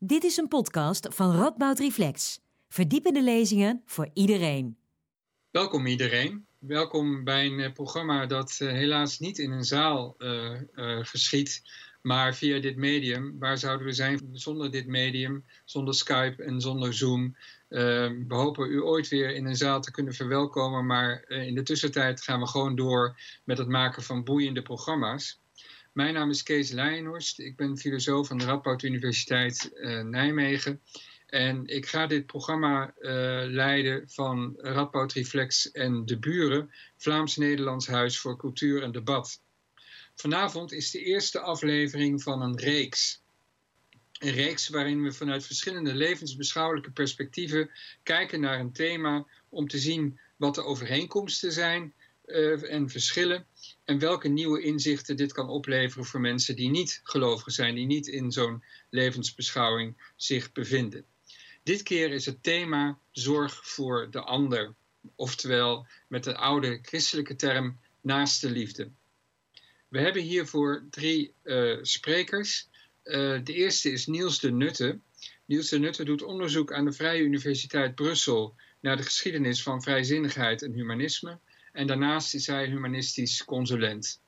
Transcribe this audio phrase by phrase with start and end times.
[0.00, 2.40] Dit is een podcast van Radboud Reflex.
[2.68, 4.76] Verdiepende lezingen voor iedereen.
[5.50, 6.46] Welkom iedereen.
[6.58, 10.58] Welkom bij een eh, programma dat uh, helaas niet in een zaal uh,
[11.02, 11.62] geschiet,
[12.02, 13.38] maar via dit medium.
[13.38, 17.36] Waar zouden we zijn zonder dit medium, zonder Skype en zonder Zoom?
[17.68, 22.22] we hopen u ooit weer in een zaal te kunnen verwelkomen, maar in de tussentijd
[22.22, 25.40] gaan we gewoon door met het maken van boeiende programma's.
[25.98, 27.38] Mijn naam is Kees Leijenhorst.
[27.38, 30.80] Ik ben filosoof aan de Radboud Universiteit uh, Nijmegen.
[31.26, 33.10] En ik ga dit programma uh,
[33.46, 39.42] leiden van Radboud Reflex en De Buren, Vlaams-Nederlands Huis voor Cultuur en Debat.
[40.14, 43.22] Vanavond is de eerste aflevering van een reeks.
[44.18, 47.70] Een reeks waarin we vanuit verschillende levensbeschouwelijke perspectieven
[48.02, 51.94] kijken naar een thema om te zien wat de overeenkomsten zijn
[52.26, 53.46] uh, en verschillen
[53.88, 58.06] en welke nieuwe inzichten dit kan opleveren voor mensen die niet gelovig zijn, die niet
[58.06, 61.04] in zo'n levensbeschouwing zich bevinden.
[61.62, 64.74] Dit keer is het thema zorg voor de ander,
[65.14, 68.90] oftewel met de oude christelijke term naaste liefde.
[69.88, 72.68] We hebben hiervoor drie uh, sprekers.
[73.04, 74.98] Uh, de eerste is Niels de Nutte.
[75.44, 80.62] Niels de Nutte doet onderzoek aan de Vrije Universiteit Brussel naar de geschiedenis van vrijzinnigheid
[80.62, 81.38] en humanisme.
[81.78, 84.20] En daarnaast is hij humanistisch consulent.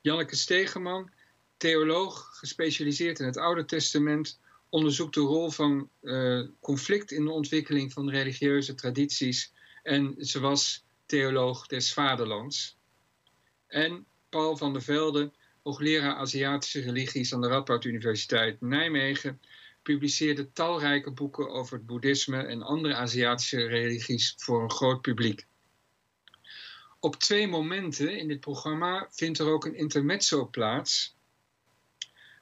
[0.00, 1.10] Janneke Stegeman,
[1.56, 7.92] theoloog, gespecialiseerd in het Oude Testament, onderzoekt de rol van uh, conflict in de ontwikkeling
[7.92, 9.52] van religieuze tradities.
[9.82, 12.76] En ze was theoloog des vaderlands.
[13.66, 19.40] En Paul van der Velde, hoogleraar Aziatische religies aan de Radboud Universiteit Nijmegen,
[19.82, 25.46] publiceerde talrijke boeken over het boeddhisme en andere Aziatische religies voor een groot publiek.
[27.04, 31.16] Op twee momenten in dit programma vindt er ook een intermezzo plaats.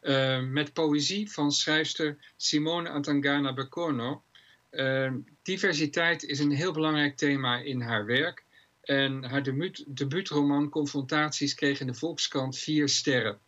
[0.02, 4.22] Uh, met poëzie van schrijfster Simone Atangana Bekono.
[4.70, 8.44] Uh, diversiteit is een heel belangrijk thema in haar werk.
[8.80, 13.38] En haar debuut, debuutroman Confrontaties kreeg in de Volkskrant vier sterren.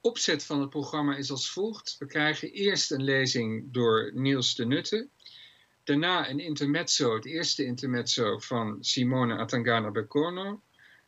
[0.00, 1.96] Opzet van het programma is als volgt.
[1.98, 5.08] We krijgen eerst een lezing door Niels de Nutte.
[5.86, 10.62] Daarna een intermezzo, het eerste intermezzo van Simone Atangana Becorno.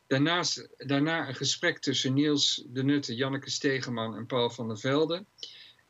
[0.07, 5.25] Daarnaast, daarna een gesprek tussen Niels de Nutte, Janneke Stegeman en Paul van der Velde.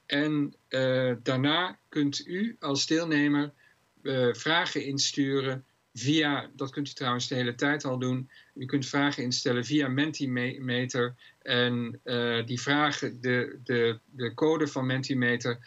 [0.06, 3.54] En uh, daarna kunt u als deelnemer
[4.02, 8.86] uh, vragen insturen via, dat kunt u trouwens de hele tijd al doen, u kunt
[8.86, 11.16] vragen instellen via Mentimeter.
[11.42, 15.58] En uh, die vragen, de, de, de code van Mentimeter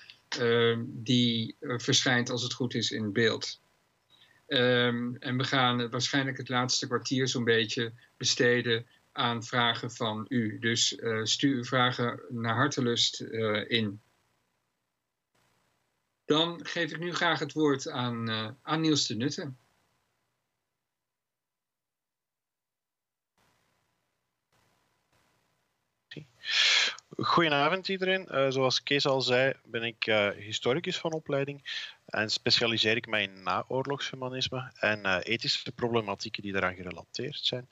[0.84, 3.60] die uh, verschijnt als het goed is in beeld.
[4.46, 10.58] Um, en we gaan waarschijnlijk het laatste kwartier zo'n beetje besteden aan vragen van u.
[10.58, 13.20] Dus uh, stuur uw vragen naar hartelust
[13.68, 14.00] in.
[16.24, 18.30] Dan geef ik nu graag het woord aan,
[18.62, 19.52] aan Niels de Nutte.
[27.16, 28.28] Goedenavond iedereen.
[28.30, 33.22] Uh, zoals Kees al zei, ben ik uh, historicus van opleiding en specialiseer ik mij
[33.22, 37.68] in naoorlogshumanisme en uh, ethische problematieken die daaraan gerelateerd zijn.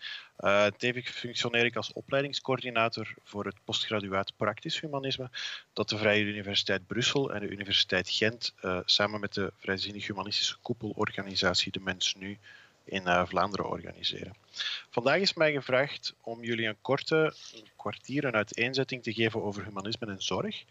[0.76, 5.30] tevens functioneer ik als opleidingscoördinator voor het postgraduaat praktisch humanisme
[5.72, 11.72] dat de Vrije Universiteit Brussel en de Universiteit Gent samen met de Vrijzinnig Humanistische Koepelorganisatie
[11.72, 12.38] De Mens Nu
[12.84, 14.39] in Vlaanderen organiseren.
[14.90, 17.34] Vandaag is mij gevraagd om jullie een korte
[17.76, 20.64] kwartier een uiteenzetting te geven over humanisme en zorg.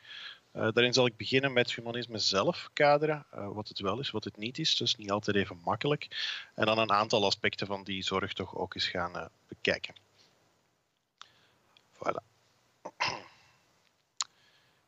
[0.56, 4.24] Uh, daarin zal ik beginnen met humanisme zelf kaderen, uh, wat het wel is, wat
[4.24, 4.76] het niet is.
[4.76, 6.08] Dus niet altijd even makkelijk.
[6.56, 9.96] En dan een aantal aspecten van die zorg toch ook eens gaan bekijken.
[11.94, 12.24] Voilà.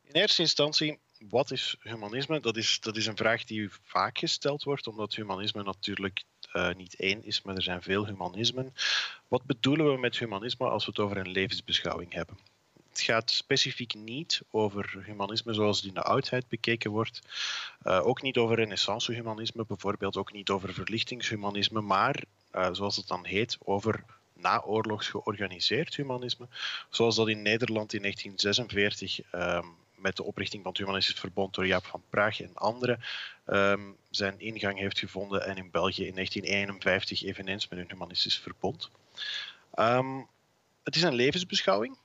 [0.02, 2.40] In eerste instantie wat is humanisme?
[2.40, 6.24] Dat is, dat is een vraag die vaak gesteld wordt, omdat humanisme natuurlijk
[6.54, 8.74] uh, niet één is, maar er zijn veel humanismen.
[9.28, 12.38] Wat bedoelen we met humanisme als we het over een levensbeschouwing hebben?
[12.90, 17.22] Het gaat specifiek niet over humanisme zoals het in de oudheid bekeken wordt.
[17.84, 22.24] Uh, ook niet over renaissance-humanisme, bijvoorbeeld ook niet over verlichtingshumanisme, maar
[22.56, 24.04] uh, zoals het dan heet, over
[24.34, 26.48] naoorlogs georganiseerd humanisme,
[26.90, 31.68] zoals dat in Nederland in 1946 um, met de oprichting van het Humanistisch Verbond door
[31.68, 33.00] Jaap van Praag en anderen
[33.48, 38.90] um, zijn ingang heeft gevonden en in België in 1951 eveneens met een Humanistisch Verbond.
[39.76, 40.28] Um,
[40.84, 41.98] het is een levensbeschouwing.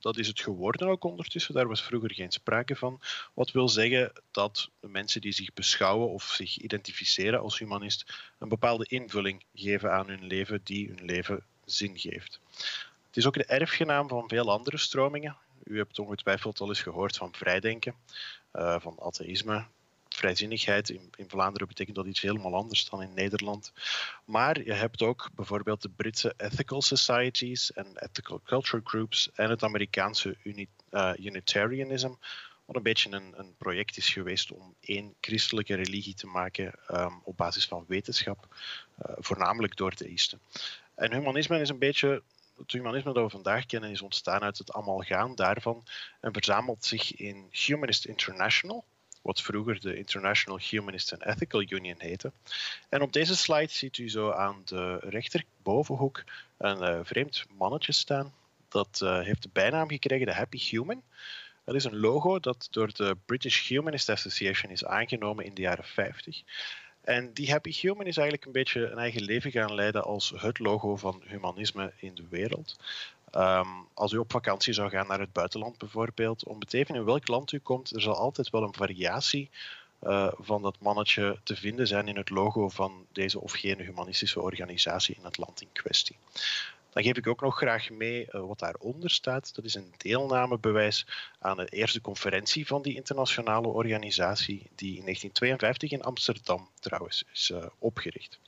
[0.00, 1.54] Dat is het geworden ook ondertussen.
[1.54, 3.00] Daar was vroeger geen sprake van.
[3.34, 8.48] Wat wil zeggen dat de mensen die zich beschouwen of zich identificeren als humanist een
[8.48, 12.40] bepaalde invulling geven aan hun leven die hun leven zin geeft.
[13.06, 15.36] Het is ook de erfgenaam van veel andere stromingen.
[15.64, 17.94] U hebt ongetwijfeld al eens gehoord van vrijdenken.
[18.52, 19.64] van atheïsme.
[20.08, 23.72] Vrijzinnigheid in, in, Vlaanderen betekent dat iets helemaal anders dan in Nederland.
[24.24, 29.62] Maar je hebt ook bijvoorbeeld de Britse Ethical Societies en Ethical Culture Groups en het
[29.62, 30.68] Amerikaanse uni,
[31.18, 32.12] Unitarianism,
[32.64, 37.20] wat een beetje een, een, project is geweest om één christelijke religie te maken um,
[37.24, 38.46] op basis van wetenschap,
[39.06, 40.40] uh, voornamelijk door theïsten.
[40.94, 42.22] En humanisme is een beetje
[42.56, 45.84] het humanisme dat we vandaag kennen is ontstaan uit het amalgaan daarvan
[46.20, 48.84] en verzamelt zich in Humanist International,
[49.22, 52.32] wat vroeger de International Humanist and Ethical Union heette.
[52.88, 56.24] En op deze slide ziet u zo aan de rechterbovenhoek
[56.58, 58.34] een uh, vreemd mannetje staan.
[58.68, 61.02] Dat uh, heeft de bijnaam gekregen de Happy Human.
[61.64, 65.84] Dat is een logo dat door de British Humanist Association is aangenomen in de jaren
[65.84, 66.42] 50.
[67.04, 70.58] En die Happy Human is eigenlijk een beetje een eigen leven gaan leiden als het
[70.58, 72.76] logo van humanisme in de wereld.
[73.36, 77.28] Um, als u op vakantie zou gaan naar het buitenland bijvoorbeeld, om het in welk
[77.28, 79.50] land u komt, er zal altijd wel een variatie
[80.02, 84.40] uh, van dat mannetje te vinden zijn in het logo van deze of gene humanistische
[84.40, 86.16] organisatie in het land in kwestie.
[86.92, 89.54] Dan geef ik ook nog graag mee uh, wat daaronder staat.
[89.54, 91.06] Dat is een deelnamebewijs
[91.38, 97.50] aan de eerste conferentie van die internationale organisatie, die in 1952 in Amsterdam trouwens is
[97.50, 98.38] uh, opgericht.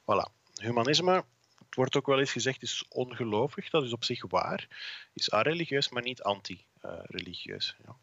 [0.00, 0.32] Voilà.
[0.54, 1.24] Humanisme,
[1.58, 3.70] het wordt ook wel eens gezegd, is ongelovig.
[3.70, 4.68] Dat is op zich waar.
[5.12, 7.76] Is religieus, maar niet anti-religieus.
[7.84, 7.96] Ja.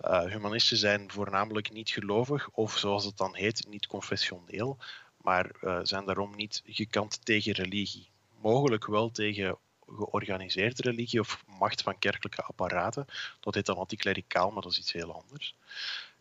[0.00, 4.78] Uh, humanisten zijn voornamelijk niet gelovig, of zoals het dan heet, niet confessioneel
[5.22, 8.08] maar uh, zijn daarom niet gekant tegen religie.
[8.40, 9.56] Mogelijk wel tegen
[9.88, 13.06] georganiseerde religie of macht van kerkelijke apparaten.
[13.40, 15.54] Dat heet dan anticlericaal, maar dat is iets heel anders.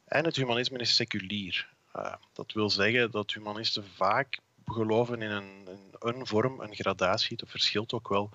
[0.05, 1.67] En het humanisme is seculier.
[1.95, 7.37] Uh, dat wil zeggen dat humanisten vaak geloven in een, in een vorm, een gradatie.
[7.37, 8.29] Dat verschilt ook wel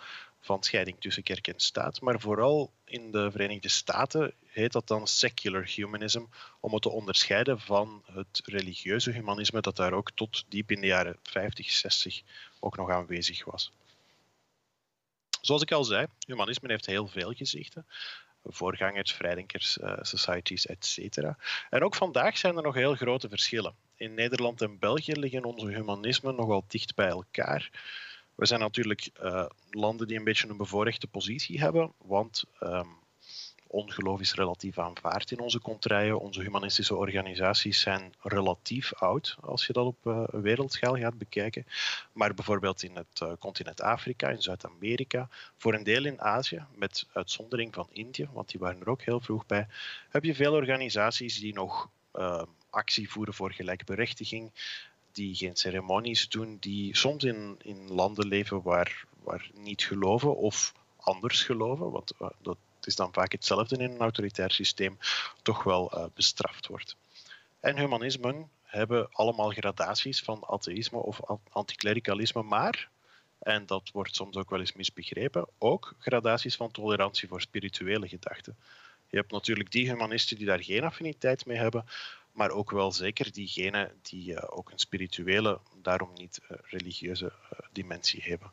[0.47, 2.01] van scheiding tussen kerk en staat.
[2.01, 6.25] Maar vooral in de Verenigde Staten heet dat dan secular humanism,
[6.61, 10.87] om het te onderscheiden van het religieuze humanisme dat daar ook tot diep in de
[10.87, 12.23] jaren 50, 60
[12.61, 13.73] ook nog aanwezig was.
[15.41, 17.87] Zoals ik al zei, humanisme heeft heel veel gezichten.
[18.45, 21.19] Voorgangers, vrijdenkers, uh, societies, etc.
[21.71, 23.75] En ook vandaag zijn er nog heel grote verschillen.
[23.97, 27.71] In Nederland en België liggen onze humanismen nogal dicht bij elkaar.
[28.37, 32.89] We zijn natuurlijk uh, landen die een beetje een bevoorrechte positie hebben, want um,
[33.67, 36.19] ongeloof is relatief aanvaard in onze contraien.
[36.19, 41.67] Onze humanistische organisaties zijn relatief oud, als je dat op uh, wereldschaal gaat bekijken.
[42.13, 47.07] Maar bijvoorbeeld in het uh, continent Afrika, in Zuid-Amerika, voor een deel in Azië, met
[47.13, 49.67] uitzondering van Indië, want die waren er ook heel vroeg bij,
[50.09, 54.51] heb je veel organisaties die nog uh, actie voeren voor gelijkberechtiging,
[55.17, 60.73] die geen ceremonies doen, die soms in, in landen leven waar, waar niet geloven of
[60.97, 64.99] anders geloven, want uh, dat is dan vaak hetzelfde in een autoritair systeem,
[65.43, 66.97] toch wel uh, bestraft wordt.
[67.61, 71.21] En humanismen hebben allemaal gradaties van atheïsme of
[71.51, 72.89] anticlericalisme, maar,
[73.39, 78.57] en dat wordt soms ook wel eens misbegrepen, ook gradaties van tolerantie voor spirituele gedachten.
[79.09, 81.85] Je hebt natuurlijk die humanisten die daar geen affiniteit mee hebben,
[82.37, 87.59] maar ook wel zeker diegenen die uh, ook een spirituele, daarom niet uh, religieuze uh,
[87.73, 88.51] dimensie hebben.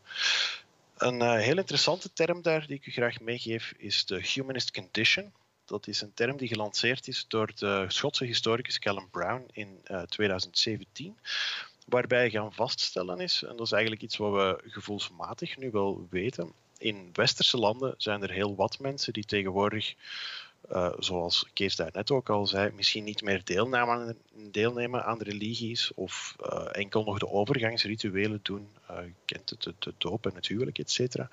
[0.98, 5.34] Een heel interessante term daar die ik u graag meegeef is de humanist condition.
[5.66, 11.18] Dat is een term die gelanceerd is door de Schotse historicus Callum Brown in 2017
[11.86, 16.54] waarbij gaan vaststellen is, en dat is eigenlijk iets wat we gevoelsmatig nu wel weten,
[16.78, 19.96] in westerse landen zijn er heel wat mensen die tegenwoordig
[20.72, 23.44] uh, zoals Kees daarnet ook al zei, misschien niet meer
[24.52, 28.70] deelnemen, aan religies of uh, enkel nog de overgangsrituelen doen.
[28.92, 31.30] Uh, je kent het, de, doop en het huwelijk, et cetera.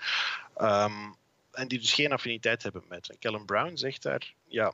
[0.60, 1.16] Um,
[1.50, 3.08] en die dus geen affiniteit hebben met.
[3.08, 4.72] En Callum Brown zegt daar, ja,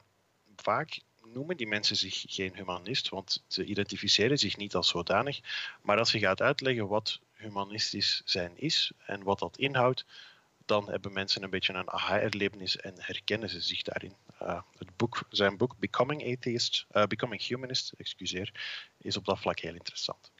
[0.56, 1.00] vaak
[1.32, 5.40] noemen die mensen zich geen humanist, want ze identificeren zich niet als zodanig.
[5.82, 10.04] Maar als je gaat uitleggen wat humanistisch zijn is en wat dat inhoudt,
[10.66, 14.16] dan hebben mensen een beetje een aha-erlevenis en herkennen ze zich daarin.
[14.42, 18.52] Uh, het boek, zijn boek Becoming Atheist, uh, Becoming Humanist, excuseer,
[18.98, 20.32] is op dat vlak heel interessant.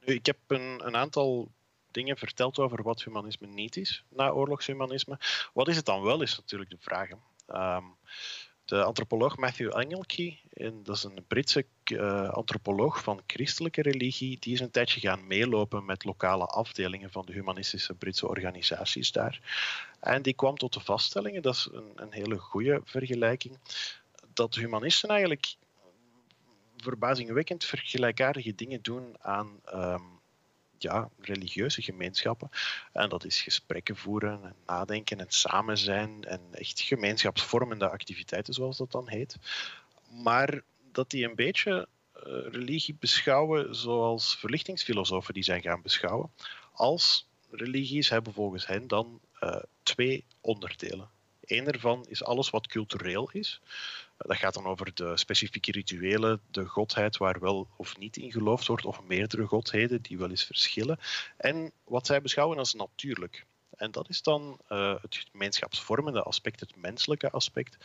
[0.00, 1.52] Nu, ik heb een, een aantal
[1.90, 5.18] dingen verteld over wat humanisme niet is, na oorlogshumanisme.
[5.52, 7.08] Wat is het dan wel, is natuurlijk de vraag.
[7.48, 7.96] Um,
[8.70, 14.52] de antropoloog Matthew Engelke, en dat is een Britse uh, antropoloog van christelijke religie, die
[14.52, 19.40] is een tijdje gaan meelopen met lokale afdelingen van de humanistische Britse organisaties daar.
[20.00, 23.58] En die kwam tot de vaststellingen, dat is een, een hele goede vergelijking,
[24.32, 25.54] dat humanisten eigenlijk
[26.76, 30.19] verbazingwekkend vergelijkaardige dingen doen aan um,
[30.82, 32.50] ja, religieuze gemeenschappen.
[32.92, 38.76] En dat is gesprekken voeren en nadenken en samen zijn en echt gemeenschapsvormende activiteiten, zoals
[38.76, 39.36] dat dan heet.
[40.10, 46.30] Maar dat die een beetje uh, religie beschouwen zoals verlichtingsfilosofen die zijn gaan beschouwen.
[46.72, 51.08] Als religies hebben volgens hen dan uh, twee onderdelen.
[51.40, 53.60] Eén ervan is alles wat cultureel is.
[54.26, 58.66] Dat gaat dan over de specifieke rituelen, de godheid waar wel of niet in geloofd
[58.66, 60.98] wordt, of meerdere godheden die wel eens verschillen.
[61.36, 63.46] En wat zij beschouwen als natuurlijk.
[63.76, 67.76] En dat is dan uh, het gemeenschapsvormende aspect, het menselijke aspect.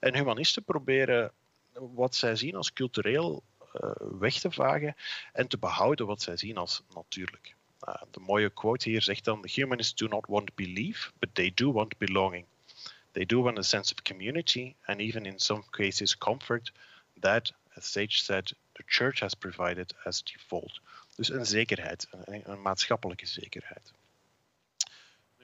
[0.00, 1.32] En humanisten proberen
[1.72, 3.42] wat zij zien als cultureel
[3.74, 4.94] uh, weg te vagen
[5.32, 7.54] en te behouden wat zij zien als natuurlijk.
[7.88, 11.72] Uh, de mooie quote hier zegt dan: humanists do not want belief, but they do
[11.72, 12.46] want belonging.
[13.14, 16.72] They do want a sense of community and even in some cases comfort
[17.20, 20.80] that, as Sage said, the church has provided as default.
[21.16, 23.92] Dus een zekerheid, een, maatschappelijke zekerheid.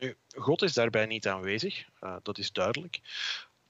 [0.00, 3.00] Nu, God is daarbij niet aanwezig, uh, dat is duidelijk.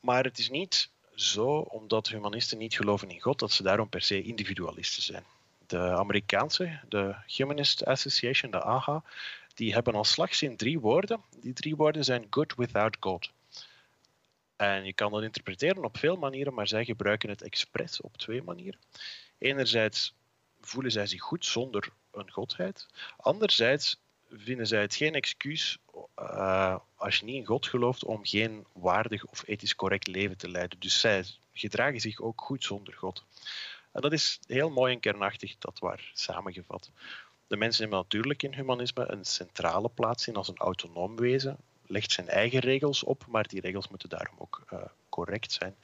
[0.01, 4.03] Maar het is niet zo, omdat humanisten niet geloven in God, dat ze daarom per
[4.03, 5.25] se individualisten zijn.
[5.67, 9.03] De Amerikaanse, de Humanist Association, de AHA,
[9.55, 11.23] die hebben als slagzin drie woorden.
[11.41, 13.31] Die drie woorden zijn good without God.
[14.61, 18.43] En je kan dat interpreteren op veel manieren, maar zij gebruiken het expres op twee
[18.43, 18.81] manieren.
[19.39, 20.15] Enerzijds
[20.61, 22.87] voelen zij zich goed zonder een godheid.
[23.17, 24.01] Anderzijds
[24.31, 25.79] vinden zij het geen excuus
[26.19, 30.51] uh, als je niet in God gelooft om geen waardig of ethisch correct leven te
[30.51, 30.81] leiden.
[30.81, 33.25] Dus zij gedragen zich ook goed zonder God.
[33.93, 36.91] En dat is heel mooi en kernachtig dat waar samengevat.
[37.47, 41.59] De mensen nemen natuurlijk in humanisme een centrale plaats in als een autonoom wezen,
[41.91, 45.77] legt zijn eigen regels op, maar die regels moeten daarom ook uh, correct zijn.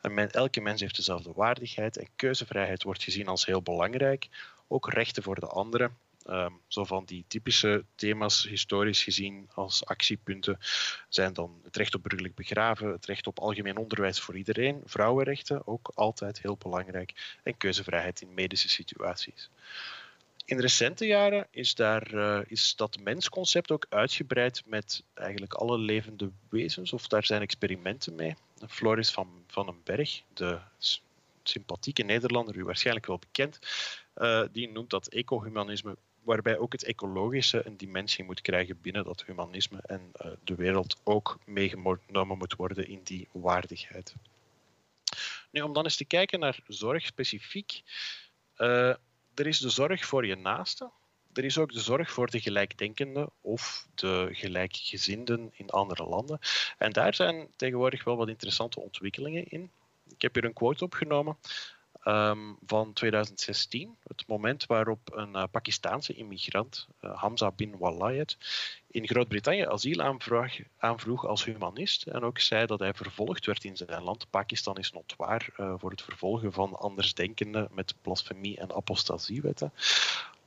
[0.00, 4.28] En men, elke mens heeft dezelfde waardigheid en keuzevrijheid wordt gezien als heel belangrijk.
[4.68, 5.96] Ook rechten voor de anderen.
[6.26, 10.58] Um, zo van die typische thema's, historisch gezien als actiepunten,
[11.08, 15.66] zijn dan het recht op burgerlijk begraven, het recht op algemeen onderwijs voor iedereen, vrouwenrechten,
[15.66, 19.50] ook altijd heel belangrijk, en keuzevrijheid in medische situaties.
[20.50, 26.30] In recente jaren is, daar, uh, is dat mensconcept ook uitgebreid met eigenlijk alle levende
[26.48, 28.36] wezens, of daar zijn experimenten mee.
[28.68, 30.58] Floris van, van den Berg, de
[31.42, 33.58] sympathieke Nederlander, u waarschijnlijk wel bekend,
[34.16, 39.24] uh, die noemt dat ecohumanisme, waarbij ook het ecologische een dimensie moet krijgen binnen dat
[39.26, 44.14] humanisme en uh, de wereld ook meegenomen moet worden in die waardigheid.
[45.50, 47.82] Nu, om dan eens te kijken naar zorg specifiek
[49.40, 50.90] er is de zorg voor je naaste.
[51.32, 56.38] Er is ook de zorg voor de gelijkdenkenden of de gelijkgezinden in andere landen.
[56.78, 59.70] En daar zijn tegenwoordig wel wat interessante ontwikkelingen in.
[60.08, 61.36] Ik heb hier een quote opgenomen
[62.04, 68.36] um, van 2016, het moment waarop een uh, Pakistaanse immigrant, uh, Hamza bin Walayat,
[68.90, 73.76] in Groot-Brittannië asiel aanvroeg, aanvroeg, als humanist en ook zei dat hij vervolgd werd in
[73.76, 74.30] zijn land.
[74.30, 79.72] Pakistan is notwaar uh, voor het vervolgen van andersdenkenden met blasfemie en apostasiewetten.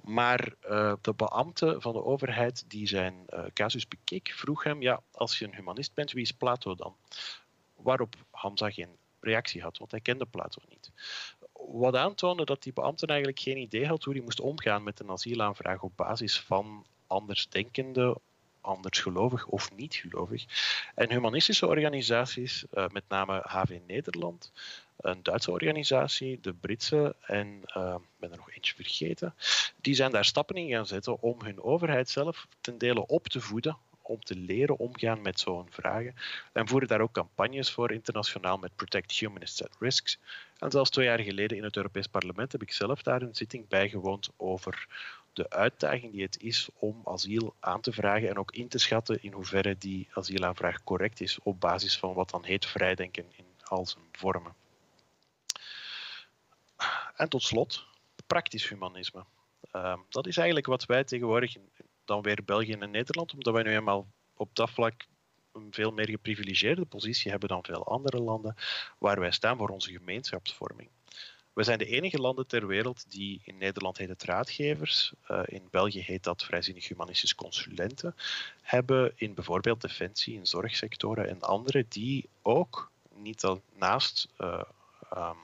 [0.01, 0.53] Maar
[1.01, 5.55] de beambte van de overheid die zijn casus bekeek, vroeg hem: ja, als je een
[5.55, 6.95] humanist bent, wie is Plato dan?
[7.75, 10.91] Waarop Hamza geen reactie had, want hij kende Plato niet
[11.71, 15.09] wat aantoonde dat die beambte eigenlijk geen idee had hoe hij moest omgaan met een
[15.09, 18.17] asielaanvraag op basis van andersdenkende,
[18.61, 20.45] andersgelovig of niet gelovig.
[20.95, 24.51] En humanistische organisaties, uh, met name HV Nederland,
[24.97, 29.35] een Duitse organisatie, de Britse en uh, ik ben er nog eentje vergeten,
[29.81, 33.41] die zijn daar stappen in gaan zetten om hun overheid zelf ten dele op te
[33.41, 36.15] voeden om te leren omgaan met zo'n vragen.
[36.53, 40.19] En voeren daar ook campagnes voor internationaal met Protect Humanists at Risks.
[40.63, 43.67] En zelfs twee jaar geleden in het Europees Parlement heb ik zelf daar een zitting
[43.67, 44.87] bijgewoond over
[45.33, 49.23] de uitdaging die het is om asiel aan te vragen en ook in te schatten
[49.23, 53.85] in hoeverre die asielaanvraag correct is op basis van wat dan heet vrijdenken in al
[53.85, 54.53] zijn vormen.
[57.15, 57.85] En tot slot,
[58.27, 59.23] praktisch humanisme.
[59.75, 61.55] Uh, dat is eigenlijk wat wij tegenwoordig
[62.05, 65.05] dan weer België en Nederland, omdat wij nu eenmaal op dat vlak
[65.53, 68.55] een veel meer geprivilegeerde positie hebben dan veel andere landen,
[68.97, 70.89] waar wij staan voor onze gemeenschapsvorming.
[71.53, 75.67] We zijn de enige landen ter wereld die in Nederland heet het raadgevers, uh, in
[75.71, 78.15] België heet dat vrijzinnig humanistisch consulenten,
[78.61, 84.61] hebben in bijvoorbeeld defensie, in zorgsectoren en andere die ook niet al naast uh,
[85.15, 85.37] um,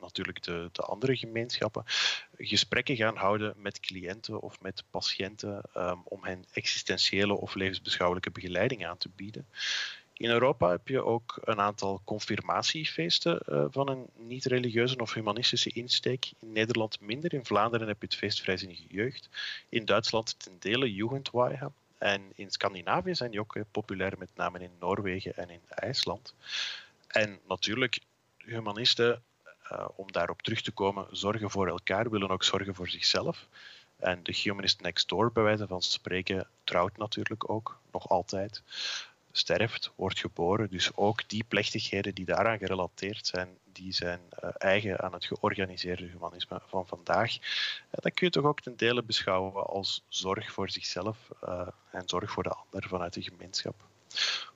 [0.00, 1.84] natuurlijk de, de andere gemeenschappen,
[2.36, 8.86] gesprekken gaan houden met cliënten of met patiënten um, om hen existentiële of levensbeschouwelijke begeleiding
[8.86, 9.46] aan te bieden.
[10.20, 16.32] In Europa heb je ook een aantal confirmatiefeesten uh, van een niet-religieuze of humanistische insteek.
[16.40, 17.34] In Nederland minder.
[17.34, 19.28] In Vlaanderen heb je het feest Vrijzinnige Jeugd.
[19.68, 21.70] In Duitsland ten dele Jugendweihe.
[21.98, 26.34] En in Scandinavië zijn die ook uh, populair, met name in Noorwegen en in IJsland.
[27.06, 27.98] En natuurlijk,
[28.36, 29.22] humanisten,
[29.72, 33.48] uh, om daarop terug te komen, zorgen voor elkaar, willen ook zorgen voor zichzelf.
[33.96, 38.62] En de humanist next door, bij wijze van spreken, trouwt natuurlijk ook, nog altijd
[39.32, 40.70] sterft, wordt geboren.
[40.70, 46.04] Dus ook die plechtigheden die daaraan gerelateerd zijn, die zijn uh, eigen aan het georganiseerde
[46.04, 47.36] humanisme van vandaag.
[47.90, 52.30] Dat kun je toch ook ten dele beschouwen als zorg voor zichzelf uh, en zorg
[52.30, 53.74] voor de ander vanuit de gemeenschap.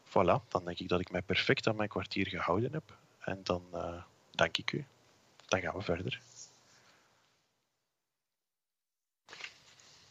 [0.09, 2.97] Voilà, dan denk ik dat ik mij perfect aan mijn kwartier gehouden heb.
[3.19, 3.63] En dan
[4.31, 4.87] dank ik u.
[5.47, 6.21] Dan gaan we verder.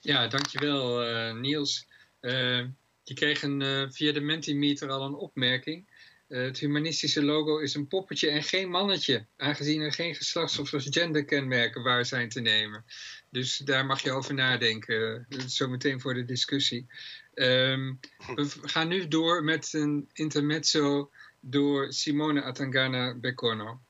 [0.01, 1.87] Ja, dankjewel uh, Niels.
[2.21, 2.65] Uh,
[3.03, 5.91] je kreeg een, uh, via de Mentimeter al een opmerking.
[6.27, 11.83] het humanistische logo is een poppetje en geen mannetje, aangezien er geen geslachts- of genderkenmerken
[11.83, 12.85] waar zijn te nemen.
[13.29, 16.87] Dus daar mag je over nadenken, zometeen voor de discussie.
[17.33, 17.99] Um,
[18.35, 23.81] we gaan nu door met een intermezzo door Simone Atangana Bekono.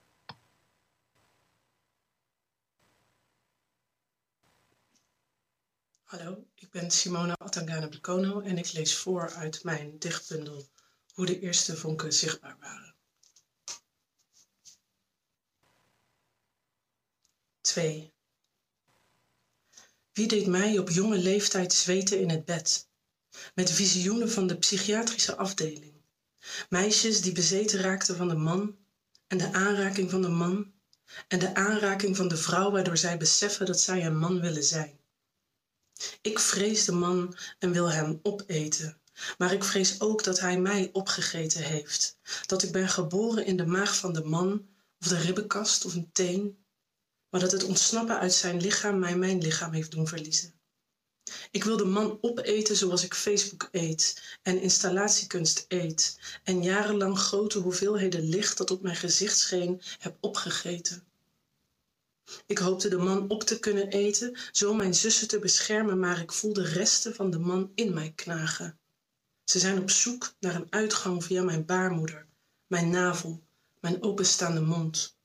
[6.13, 10.69] Hallo, ik ben Simona Atangana Blacono en ik lees voor uit mijn dichtbundel
[11.13, 12.95] Hoe de eerste vonken zichtbaar waren.
[17.61, 18.13] 2.
[20.11, 22.87] Wie deed mij op jonge leeftijd zweten in het bed,
[23.55, 25.93] met visioenen van de psychiatrische afdeling?
[26.69, 28.77] Meisjes die bezeten raakten van de man
[29.27, 30.73] en de aanraking van de man
[31.27, 35.01] en de aanraking van de vrouw waardoor zij beseffen dat zij een man willen zijn.
[36.21, 38.97] Ik vrees de man en wil hem opeten.
[39.37, 42.17] Maar ik vrees ook dat hij mij opgegeten heeft.
[42.45, 44.67] Dat ik ben geboren in de maag van de man,
[44.99, 46.57] of de ribbenkast of een teen.
[47.29, 50.53] Maar dat het ontsnappen uit zijn lichaam mij mijn lichaam heeft doen verliezen.
[51.51, 57.59] Ik wil de man opeten zoals ik Facebook eet en installatiekunst eet en jarenlang grote
[57.59, 61.03] hoeveelheden licht dat op mijn gezicht scheen heb opgegeten.
[62.45, 66.31] Ik hoopte de man op te kunnen eten, zo mijn zussen te beschermen, maar ik
[66.31, 68.77] voelde resten van de man in mij knagen.
[69.43, 72.25] Ze zijn op zoek naar een uitgang via mijn baarmoeder,
[72.67, 73.43] mijn navel,
[73.79, 75.17] mijn openstaande mond.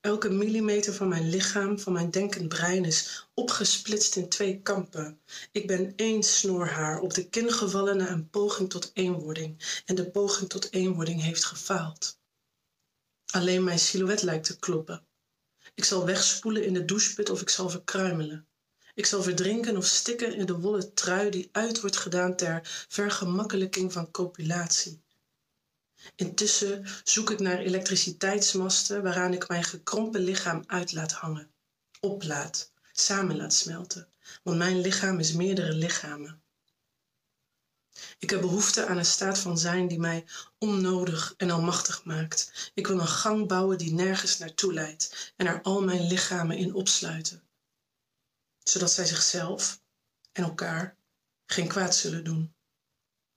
[0.00, 5.20] Elke millimeter van mijn lichaam, van mijn denkend brein is opgesplitst in twee kampen.
[5.52, 10.10] Ik ben één snoorhaar op de kin gevallen na een poging tot eenwording en de
[10.10, 12.18] poging tot eenwording heeft gefaald.
[13.26, 15.07] Alleen mijn silhouet lijkt te kloppen.
[15.78, 18.46] Ik zal wegspoelen in de doucheput of ik zal verkruimelen.
[18.94, 23.92] Ik zal verdrinken of stikken in de wollen trui die uit wordt gedaan ter vergemakkelijking
[23.92, 25.02] van copulatie.
[26.14, 31.50] Intussen zoek ik naar elektriciteitsmasten waaraan ik mijn gekrompen lichaam uit laat hangen,
[32.00, 34.08] oplaat, samen laat smelten,
[34.42, 36.42] want mijn lichaam is meerdere lichamen.
[38.18, 40.24] Ik heb behoefte aan een staat van zijn die mij
[40.58, 42.70] onnodig en almachtig maakt.
[42.74, 46.74] Ik wil een gang bouwen die nergens naartoe leidt en er al mijn lichamen in
[46.74, 47.42] opsluiten.
[48.62, 49.80] Zodat zij zichzelf
[50.32, 50.96] en elkaar
[51.46, 52.54] geen kwaad zullen doen.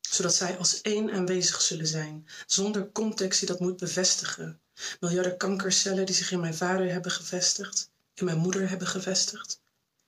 [0.02, 4.62] Zodat zij als één aanwezig zullen zijn, zonder context die dat moet bevestigen.
[5.00, 9.61] Miljarden kankercellen die zich in mijn vader hebben gevestigd, in mijn moeder hebben gevestigd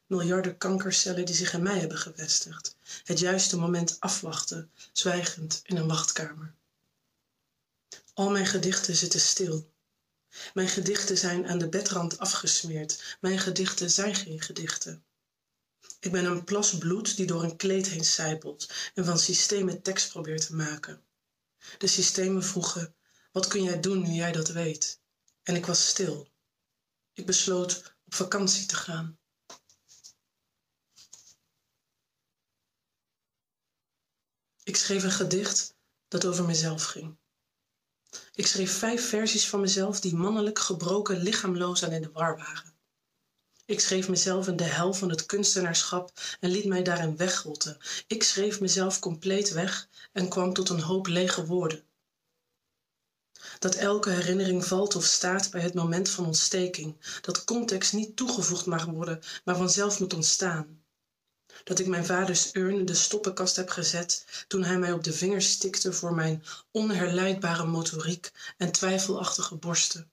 [0.08, 2.76] miljarden kankercellen die zich in mij hebben gevestigd.
[3.04, 6.54] Het juiste moment afwachten, zwijgend in een wachtkamer.
[8.13, 9.72] Al mijn gedichten zitten stil.
[10.54, 13.18] Mijn gedichten zijn aan de bedrand afgesmeerd.
[13.22, 15.04] Mijn gedichten zijn geen gedichten.
[16.00, 20.10] Ik ben een plas bloed die door een kleed heen sijpelt en van systemen tekst
[20.10, 21.02] probeert te maken.
[21.78, 22.96] De systemen vroegen:
[23.32, 25.00] Wat kun jij doen nu jij dat weet?
[25.44, 26.28] En ik was stil.
[27.13, 29.18] Ik besloot op vakantie te gaan.
[34.65, 35.76] Ik schreef een gedicht
[36.08, 37.15] dat over mezelf ging.
[38.34, 42.73] Ik schreef vijf versies van mezelf die mannelijk, gebroken, lichaamloos en in de war waren.
[43.65, 47.78] Ik schreef mezelf in de hel van het kunstenaarschap en liet mij daarin wegrotten.
[48.08, 51.84] Ik schreef mezelf compleet weg en kwam tot een hoop lege woorden.
[53.60, 57.19] Dat elke herinnering valt of staat bij het moment van ontsteking.
[57.21, 60.83] Dat context niet toegevoegd mag worden, maar vanzelf moet ontstaan
[61.63, 65.13] dat ik mijn vaders urn in de stoppenkast heb gezet toen hij mij op de
[65.13, 70.12] vingers stikte voor mijn onherleidbare motoriek en twijfelachtige borsten.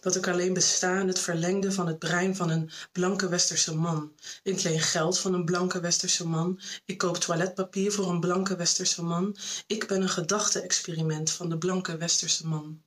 [0.00, 4.12] Dat ik alleen besta in het verlengde van het brein van een blanke westerse man.
[4.42, 6.60] Ik leen geld van een blanke westerse man.
[6.84, 9.36] Ik koop toiletpapier voor een blanke westerse man.
[9.66, 12.82] Ik ben een gedachte-experiment van de blanke westerse man.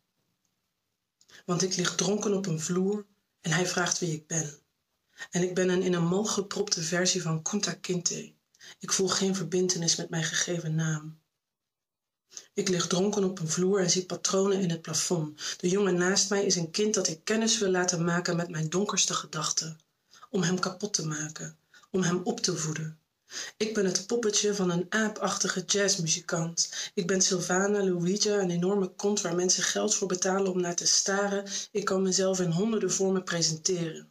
[1.46, 3.06] Want ik lig dronken op een vloer
[3.42, 4.60] en hij vraagt wie ik ben.
[5.30, 8.34] En ik ben een in een mal gepropte versie van Kunta Kinte.
[8.80, 11.20] Ik voel geen verbintenis met mijn gegeven naam.
[12.54, 15.56] Ik lig dronken op een vloer en zie patronen in het plafond.
[15.58, 18.70] De jongen naast mij is een kind dat ik kennis wil laten maken met mijn
[18.70, 19.80] donkerste gedachten.
[20.30, 21.58] Om hem kapot te maken,
[21.92, 23.00] om hem op te voeden.
[23.58, 26.92] Ik ben het poppetje van een aapachtige jazzmuzikant.
[26.94, 30.88] Ik ben Sylvana Luigi, een enorme kont waar mensen geld voor betalen om naar te
[30.88, 31.46] staren.
[31.72, 34.11] Ik kan mezelf in honderden vormen presenteren.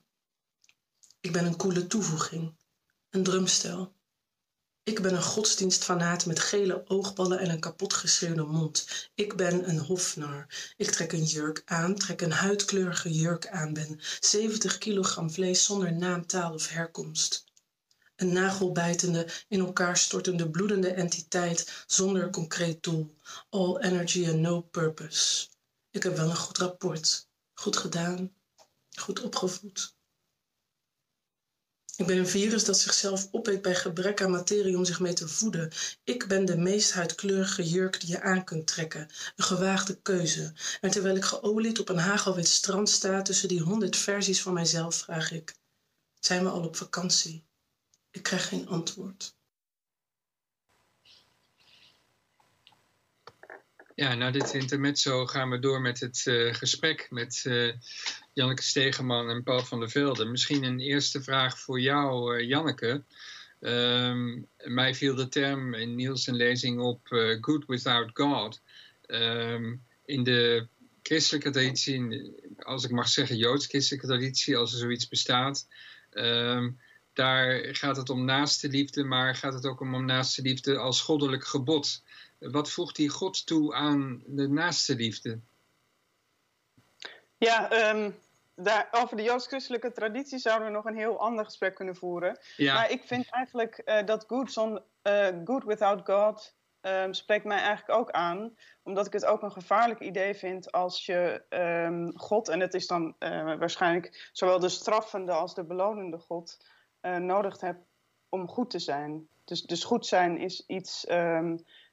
[1.22, 2.54] Ik ben een coole toevoeging,
[3.10, 3.94] een drumstel.
[4.82, 9.08] Ik ben een godsdienstfanaat met gele oogballen en een kapotgeschreeuwde mond.
[9.14, 10.46] Ik ben een hofnar.
[10.76, 15.92] Ik trek een jurk aan, trek een huidkleurige jurk aan, ben 70 kilogram vlees zonder
[15.92, 17.44] naam, taal of herkomst.
[18.16, 23.14] Een nagelbijtende, in elkaar stortende, bloedende entiteit zonder concreet doel.
[23.48, 25.48] All energy and no purpose.
[25.90, 27.28] Ik heb wel een goed rapport.
[27.54, 28.32] Goed gedaan.
[28.90, 29.98] Goed opgevoed.
[32.00, 35.28] Ik ben een virus dat zichzelf opeet bij gebrek aan materie om zich mee te
[35.28, 35.72] voeden.
[36.04, 39.08] Ik ben de meest huidkleurige jurk die je aan kunt trekken.
[39.36, 40.52] Een gewaagde keuze.
[40.80, 44.96] En terwijl ik geolied op een hagelwit strand sta tussen die honderd versies van mijzelf,
[44.96, 45.54] vraag ik:
[46.20, 47.44] Zijn we al op vakantie?
[48.10, 49.34] Ik krijg geen antwoord.
[53.94, 57.74] Ja, na dit intermezzo gaan we door met het uh, gesprek met uh,
[58.32, 60.24] Janneke Stegeman en Paul van der Velde.
[60.24, 63.04] Misschien een eerste vraag voor jou, uh, Janneke.
[63.60, 67.00] Um, mij viel de term in Niels' lezing op
[67.40, 68.60] good without God.
[69.06, 70.68] Um, in de
[71.02, 75.66] christelijke traditie, als ik mag zeggen joods-christelijke traditie, als er zoiets bestaat...
[76.10, 76.78] Um,
[77.12, 81.46] daar gaat het om naaste liefde, maar gaat het ook om naaste liefde als goddelijk
[81.46, 82.02] gebod.
[82.38, 85.40] Wat voegt die God toe aan de naaste liefde?
[87.40, 88.18] Ja, um,
[88.54, 92.38] daar, over de joods-christelijke traditie zouden we nog een heel ander gesprek kunnen voeren.
[92.56, 92.74] Ja.
[92.74, 97.98] Maar ik vind eigenlijk uh, dat good, uh, good without God um, spreekt mij eigenlijk
[97.98, 98.56] ook aan.
[98.82, 102.86] Omdat ik het ook een gevaarlijk idee vind als je um, God, en het is
[102.86, 106.64] dan uh, waarschijnlijk zowel de straffende als de belonende God,
[107.00, 107.84] nodig hebt
[108.28, 109.28] om goed te zijn.
[109.44, 111.06] Dus, dus goed zijn is iets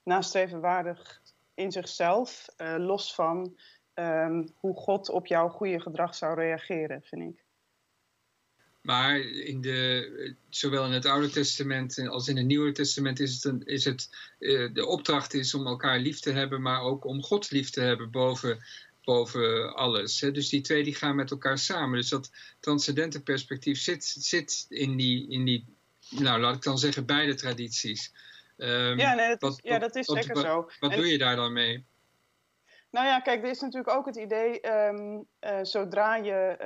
[0.04, 1.22] nastrevenwaardig
[1.54, 2.46] in zichzelf,
[2.78, 3.58] los van
[4.00, 7.46] um, hoe God op jouw goede gedrag zou reageren, vind ik.
[8.82, 13.44] Maar in de, zowel in het Oude Testament als in het Nieuwe Testament is het,
[13.44, 17.24] een, is het uh, de opdracht is om elkaar lief te hebben, maar ook om
[17.24, 18.64] God lief te hebben boven,
[19.04, 20.22] boven alles.
[20.22, 20.32] Hè?
[20.32, 21.98] Dus die twee die gaan met elkaar samen.
[21.98, 25.66] Dus dat transcendente perspectief zit, zit in, die, in die,
[26.10, 28.14] nou laat ik dan zeggen, beide tradities.
[28.58, 30.70] Um, ja, nee, dat, wat, is, ja, dat is wat, zeker wat, zo.
[30.80, 31.86] Wat en, doe je daar dan mee?
[32.90, 36.58] Nou ja, kijk, er is natuurlijk ook het idee, um, uh, zodra je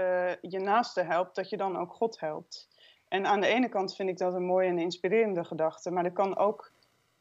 [0.41, 2.69] uh, je naaste helpt, dat je dan ook God helpt.
[3.07, 6.11] En aan de ene kant vind ik dat een mooie en inspirerende gedachte, maar er
[6.11, 6.71] kan ook,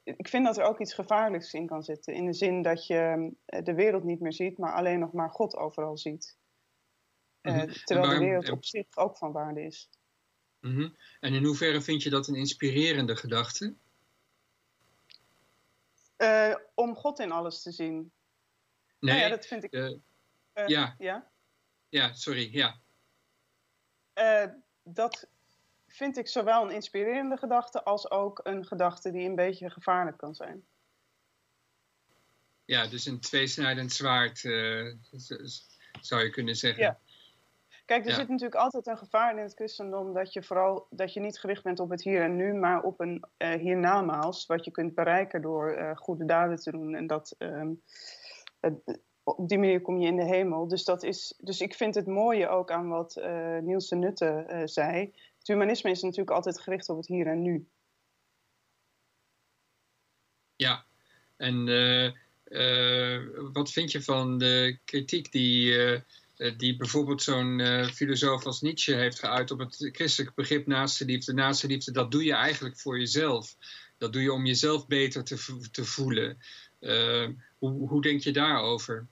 [0.03, 2.15] ik vind dat er ook iets gevaarlijks in kan zitten.
[2.15, 5.31] In de zin dat je uh, de wereld niet meer ziet, maar alleen nog maar
[5.31, 6.39] God overal ziet.
[7.43, 7.67] Mm -hmm.
[7.67, 9.89] terwijl waarom, de wereld op zich ook van waarde is.
[10.61, 10.97] Mm -hmm.
[11.21, 13.75] En in hoeverre vind je dat een inspirerende gedachte?
[16.75, 18.13] Om God in alles te zien.
[19.01, 19.75] Nee, nou ja, dat vind ik.
[19.75, 19.91] Uh,
[20.55, 20.95] uh, ja.
[20.99, 21.31] ja.
[21.89, 22.79] Ja, sorry, ja.
[24.83, 25.29] dat
[25.87, 30.35] vind ik zowel een inspirerende gedachte als ook een gedachte die een beetje gevaarlijk kan
[30.35, 30.65] zijn.
[32.65, 34.39] Ja, dus een tweesnijdend zwaard
[36.01, 36.83] zou je kunnen zeggen.
[36.83, 36.99] Ja.
[37.85, 38.17] Kijk, er ja.
[38.17, 41.63] zit natuurlijk altijd een gevaar in het christendom dat je vooral dat je niet gericht
[41.63, 45.95] bent op het hier en nu, maar op een hiernamaals, wat je kunt bereiken door
[45.97, 46.95] goede daden te doen.
[46.95, 47.77] En dat um, uh,
[49.23, 50.69] op die manier kom je in de hemel.
[50.69, 53.21] Dus, dat is, dus ik vind het mooie ook aan wat
[53.63, 55.15] Niels de Nutte zei.
[55.39, 57.69] Het humanisme is natuurlijk altijd gericht op het hier en nu.
[60.57, 60.85] Ja,
[61.37, 61.65] en
[63.53, 66.03] wat vind je van de kritiek die
[66.57, 67.61] die bijvoorbeeld zo'n
[67.93, 71.33] filosoof als Nietzsche heeft geuit op het christelijk begrip naaste liefde.
[71.33, 73.57] Naaste liefde, dat doe je eigenlijk voor jezelf.
[73.99, 76.39] Dat doe je om jezelf beter te, te voelen.
[76.81, 79.07] Uh, hoe, hoe denk je daarover?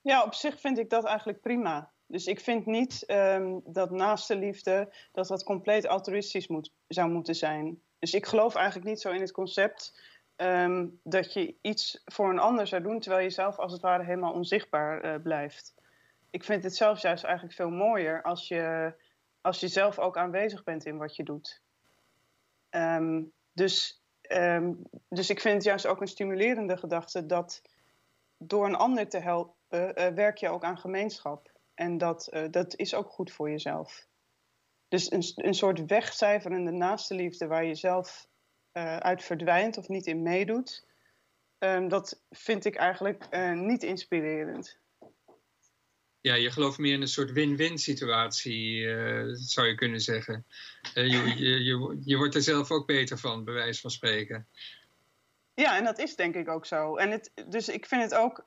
[0.00, 1.92] Ja, op zich vind ik dat eigenlijk prima.
[2.06, 7.34] Dus ik vind niet um, dat naaste liefde, dat dat compleet altruïstisch moet, zou moeten
[7.34, 7.82] zijn.
[7.98, 9.92] Dus ik geloof eigenlijk niet zo in het concept
[10.36, 14.04] Um, dat je iets voor een ander zou doen, terwijl je zelf als het ware
[14.04, 15.74] helemaal onzichtbaar uh, blijft.
[16.30, 18.94] ik vind het zelfs juist eigenlijk veel mooier als je,
[19.40, 21.62] als je zelf ook aanwezig bent in wat je doet.
[22.68, 24.01] Ehm, dus,
[24.32, 24.72] ehm,
[25.08, 27.62] dus ik vind het juist ook een stimulerende gedachte dat
[28.36, 31.50] door een ander te helpen, uh, werk je ook aan gemeenschap.
[31.74, 34.06] En dat, uh, dat is ook goed voor jezelf.
[34.88, 38.28] Dus een, een soort wegcijferende naaste liefde waar je zelf
[38.72, 40.86] uh, uit verdwijnt of niet in meedoet,
[41.58, 44.80] um, dat vind ik eigenlijk niet inspirerend.
[46.22, 48.88] Ja, je gelooft meer in een soort win-win situatie,
[49.34, 50.46] zou je kunnen zeggen.
[50.94, 54.46] je, je, je, je wordt er zelf ook beter van, bij wijze van spreken.
[55.54, 56.96] Ja, en dat is denk ik ook zo.
[56.96, 58.44] En het, dus ik vind het ook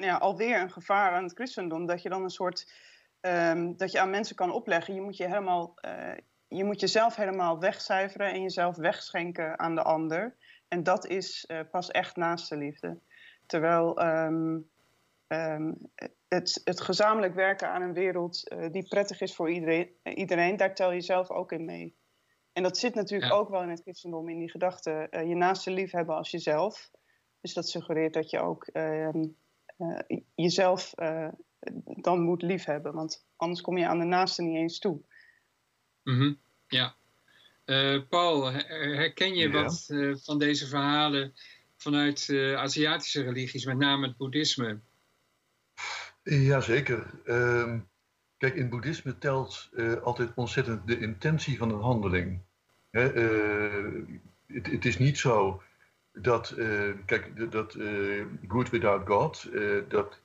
[0.00, 1.86] ja, alweer een gevaar aan het christendom.
[1.86, 2.72] Dat je dan een soort.
[3.20, 4.94] Um, dat je aan mensen kan opleggen.
[4.94, 6.12] Je moet, je, helemaal, uh,
[6.48, 10.36] je moet jezelf helemaal wegcijferen en jezelf wegschenken aan de ander.
[10.68, 12.98] En dat is pas echt naaste liefde.
[13.46, 14.68] Terwijl um,
[15.28, 15.90] um,
[16.30, 20.92] het, het gezamenlijk werken aan een wereld die prettig is voor iedereen, iedereen, daar tel
[20.92, 21.94] je zelf ook in mee.
[22.52, 25.70] En dat zit natuurlijk ook wel in het christendom, in die gedachte uh, je naaste
[25.70, 26.90] lief hebben als jezelf.
[27.40, 29.08] Dus dat suggereert dat je ook uh,
[29.78, 29.98] uh,
[30.34, 31.28] jezelf eh,
[31.84, 35.00] dan moet lief hebben, want anders kom je aan de naaste niet eens toe.
[36.02, 36.38] Mm -hmm.
[36.66, 36.96] Ja.
[37.64, 39.62] Eh, Paul, herken je ja.
[39.62, 39.86] wat
[40.24, 41.34] van deze verhalen
[41.76, 44.80] vanuit Aziatische religies, met name het boeddhisme?
[46.22, 47.10] Jazeker.
[47.24, 47.90] Um,
[48.40, 52.40] Kijk, in boeddhisme telt uh, altijd ontzettend de intentie van een handeling.
[52.90, 54.06] Hè, uh,
[54.46, 55.62] het, het, is niet zo
[56.12, 57.76] dat, uh, kijk, dat
[58.48, 59.50] good without God,
[59.88, 60.20] dat,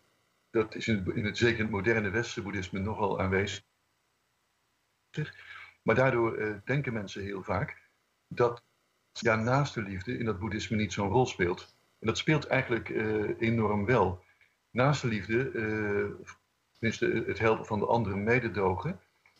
[0.49, 3.63] dat is in, in het, zeker in het moderne westerse boeddhisme nogal aanwezig.
[5.81, 7.77] Maar daardoor denken mensen heel vaak
[8.27, 8.63] dat
[9.11, 11.75] ja, naaste liefde in dat boeddhisme niet zo'n rol speelt.
[11.99, 12.89] En dat speelt eigenlijk
[13.39, 14.24] enorm wel.
[14.75, 15.51] Naaste liefde
[16.71, 18.99] tenminste het helpen van de anderen mededogen,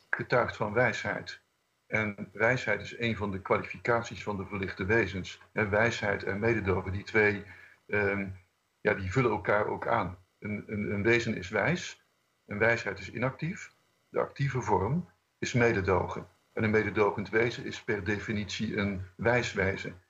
[0.10, 1.42] getuigt van wijsheid.
[1.88, 5.42] En wijsheid is een van de kwalificaties van de verlichte wezens.
[5.52, 7.44] En wijsheid en mededogen, die twee,
[7.88, 8.38] um,
[8.82, 10.18] ja, die vullen elkaar ook aan.
[10.40, 12.06] Een, een, een, wezen is wijs,
[12.46, 13.74] een wijsheid is inactief.
[14.10, 16.28] De actieve vorm is mededogen.
[16.54, 20.02] En een mededogend wezen is per definitie een wijs wezen.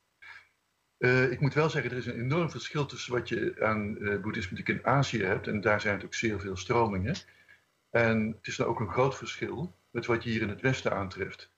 [1.06, 4.22] Uh, ik moet wel zeggen, er is een enorm verschil tussen wat je aan uh,
[4.22, 7.16] boeddhisme in Azië hebt, en daar zijn natuurlijk zeer veel stromingen.
[7.90, 10.94] En het is dan ook een groot verschil met wat je hier in het Westen
[10.94, 11.52] aantreft.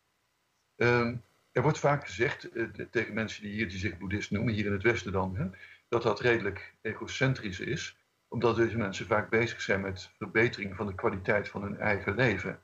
[0.78, 1.12] Uh,
[1.52, 4.72] er wordt vaak gezegd uh, tegen mensen die hier die zich boeddhist noemen, hier in
[4.72, 5.50] het Westen dan, hè,
[5.88, 10.96] dat dat redelijk egocentrisch is, omdat deze mensen vaak bezig zijn met verbetering van de
[10.96, 12.60] kwaliteit van hun eigen leven.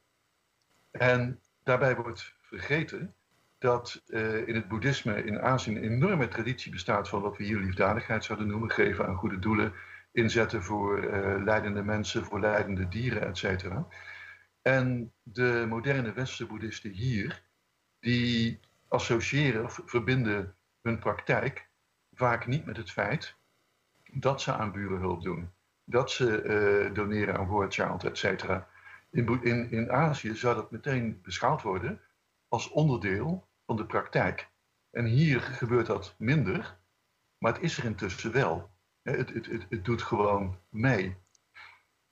[0.92, 3.16] En daarbij wordt vergeten
[3.64, 7.58] dat uh, in het boeddhisme in Azië een enorme traditie bestaat van wat we hier
[7.58, 9.74] liefdadigheid zouden noemen, geven aan goede doelen,
[10.12, 13.88] inzetten voor uh, leidende mensen, voor leidende dieren, et cetera.
[14.62, 17.44] En de moderne westerse boeddhisten hier,
[18.00, 21.68] die associëren of verbinden hun praktijk
[22.14, 23.36] vaak niet met het feit
[24.14, 25.50] dat ze aan burenhulp doen,
[25.84, 28.68] dat ze uh, doneren aan War Child, et cetera.
[29.12, 32.02] In, in, in Azië zou dat meteen beschouwd worden
[32.48, 34.50] als onderdeel van de praktijk.
[34.92, 36.80] En hier gebeurt dat minder,
[37.38, 38.72] maar het is er intussen wel.
[39.02, 41.18] Het, het, het, het doet gewoon mee.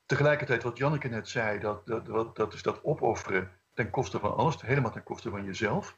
[0.05, 4.61] Tegelijkertijd, wat Janneke net zei, dat, dat, dat, is dat opofferen ten koste van alles,
[4.61, 5.97] helemaal ten koste van jezelf.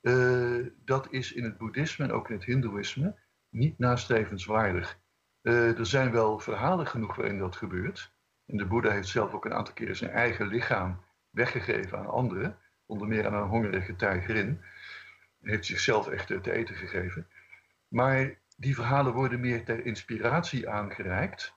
[0.00, 3.18] Uh, dat is in het boeddhisme en ook in het hindoeïsme
[3.48, 5.00] niet nastrevenswaardig.
[5.42, 8.12] Uh, er zijn wel verhalen genoeg waarin dat gebeurt.
[8.46, 12.58] En de Boeddha heeft zelf ook een aantal keren zijn eigen lichaam weggegeven aan anderen,
[12.86, 14.62] onder meer aan een hongerige tijgerin
[15.48, 17.26] heeft zichzelf echt te eten gegeven.
[17.88, 21.54] Maar die verhalen worden meer ter inspiratie aangereikt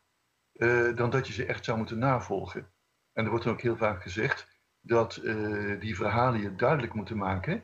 [0.53, 2.67] uh, dan dat je ze echt zou moeten navolgen.
[3.13, 4.47] En er wordt dan ook heel vaak gezegd
[4.81, 7.63] dat uh, die verhalen je duidelijk moeten maken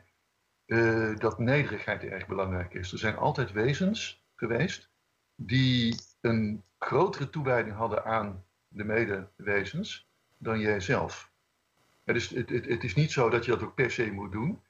[0.66, 2.92] uh, dat nederigheid erg belangrijk is.
[2.92, 4.90] Er zijn altijd wezens geweest
[5.34, 11.32] die een grotere toewijding hadden aan de medewezens dan jijzelf.
[12.04, 14.62] het, het, het, is niet zo dat je dat ook per se moet doen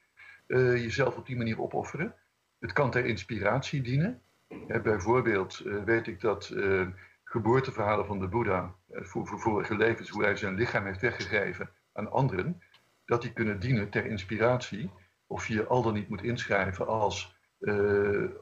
[0.49, 2.15] uh, jezelf op die manier opofferen.
[2.59, 4.23] Het kan ter inspiratie dienen.
[4.83, 6.87] bijvoorbeeld uh, weet ik dat uh,
[7.25, 12.11] geboorteverhalen van de Boeddha voor, voor vorige levens, hoe hij zijn lichaam heeft weggegeven aan
[12.11, 12.63] anderen,
[13.05, 14.91] dat die kunnen dienen ter inspiratie
[15.27, 17.37] of je al dan niet moet inschrijven als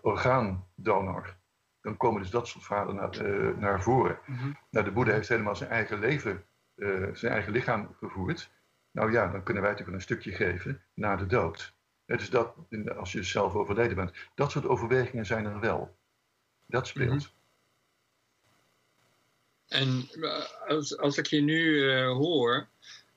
[0.01, 1.37] orgaandonor.
[1.81, 3.23] Dan komen dus dat soort verhalen naar,
[3.59, 4.19] naar voren.
[4.27, 4.57] Mm -hmm.
[4.71, 6.45] nou, de Boeddha heeft helemaal zijn eigen leven,
[7.13, 8.51] zijn eigen lichaam gevoerd.
[8.91, 11.76] Nou ja, dan kunnen wij natuurlijk een stukje geven na de dood.
[12.07, 12.55] Dus dat,
[12.97, 14.13] als je zelf overleden bent.
[14.35, 15.97] Dat soort overwegingen zijn er wel.
[16.67, 17.35] Dat speelt.
[19.69, 20.09] En
[20.67, 22.69] als, als ik je nu hoor,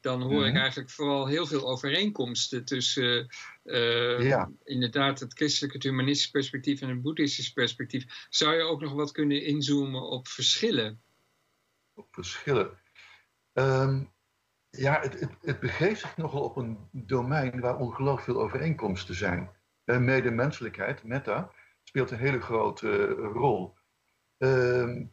[0.02, 0.62] dan hoor ik mhm.
[0.62, 3.28] eigenlijk vooral heel veel overeenkomsten tussen
[3.64, 8.28] uh, inderdaad het christelijke, het humanistisch perspectief en het boeddhistisch perspectief.
[8.30, 11.02] Zou je ook nog wat kunnen inzoomen op verschillen?
[11.94, 12.78] Op verschillen.
[13.54, 14.04] Ehm,
[14.70, 19.50] ja, het, het, het, begeeft zich nogal op een domein waar ongelooflijk veel overeenkomsten zijn.
[19.86, 21.52] Uh, medemenselijkheid, meta,
[21.84, 23.78] speelt een hele grote uh, rol.
[24.38, 25.06] Ehm,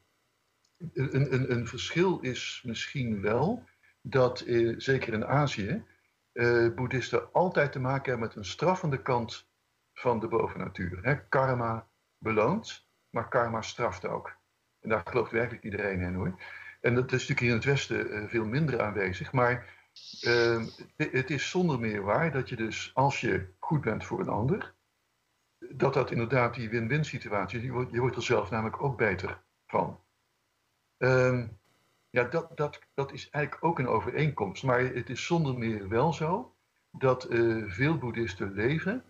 [0.93, 3.65] een, een, een verschil is misschien wel
[4.01, 5.85] dat, eh, zeker in Azië,
[6.33, 9.49] eh, boeddhisten altijd te maken hebben met een straffende kant
[9.93, 10.99] van de bovennatuur.
[11.03, 11.29] Hè?
[11.29, 11.89] Karma
[12.19, 14.37] beloont, maar karma straft ook.
[14.81, 16.43] En daar gelooft werkelijk iedereen in hoor.
[16.87, 19.33] En dat is natuurlijk hier in het Westen uh, veel minder aanwezig.
[19.33, 19.75] Maar
[20.23, 24.29] uh, het is zonder meer waar dat je dus, als je goed bent voor een
[24.29, 24.75] ander,
[25.59, 27.63] dat dat inderdaad die win-win situatie.
[27.63, 30.01] Je wordt, je wordt er zelf namelijk ook beter van.
[30.99, 31.45] Uh,
[32.11, 34.63] ja, dat, dat, dat is eigenlijk ook een overeenkomst.
[34.63, 36.55] Maar het is zonder meer wel zo
[36.91, 39.05] dat uh, veel boeddhisten leven,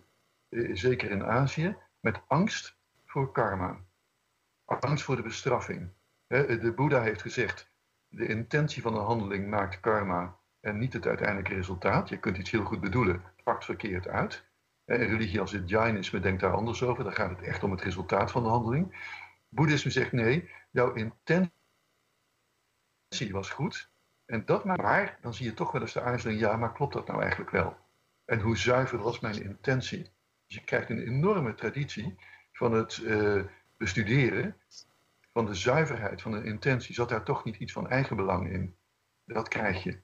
[0.49, 3.79] uh, zeker in Azië, met angst voor karma.
[4.65, 5.95] Angst voor de bestraffing.
[6.27, 7.71] De Boeddha heeft gezegd,
[8.07, 12.09] de intentie van een handeling maakt karma en niet het uiteindelijke resultaat.
[12.09, 14.45] Je kunt iets heel goed bedoelen, het pakt verkeerd uit.
[14.85, 17.03] Een religie als het Jainisme denkt daar anders over.
[17.03, 19.11] Dan gaat het echt om het resultaat van de handeling.
[19.49, 21.51] Boeddhisme zegt nee, jouw intentie
[23.31, 23.89] was goed.
[24.25, 27.07] En dat maar, dan zie je toch wel eens de aarzeling, ja, maar klopt dat
[27.07, 27.77] nou eigenlijk wel?
[28.25, 30.01] En hoe zuiver was mijn intentie?
[30.45, 32.15] Dus je krijgt een enorme traditie
[32.51, 33.43] van het uh,
[33.77, 34.55] bestuderen,
[35.37, 36.95] van de zuiverheid van de intentie.
[36.95, 38.75] Zat daar toch niet iets van eigenbelang in?
[39.25, 39.99] Dat krijg je.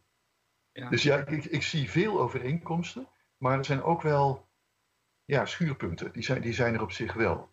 [0.71, 0.89] Ja.
[0.89, 4.47] Dus ja, ik, ik, zie veel overeenkomsten, maar er zijn ook wel
[5.25, 6.11] ja, schuurpunten.
[6.11, 7.51] Die zijn, die zijn er op zich wel.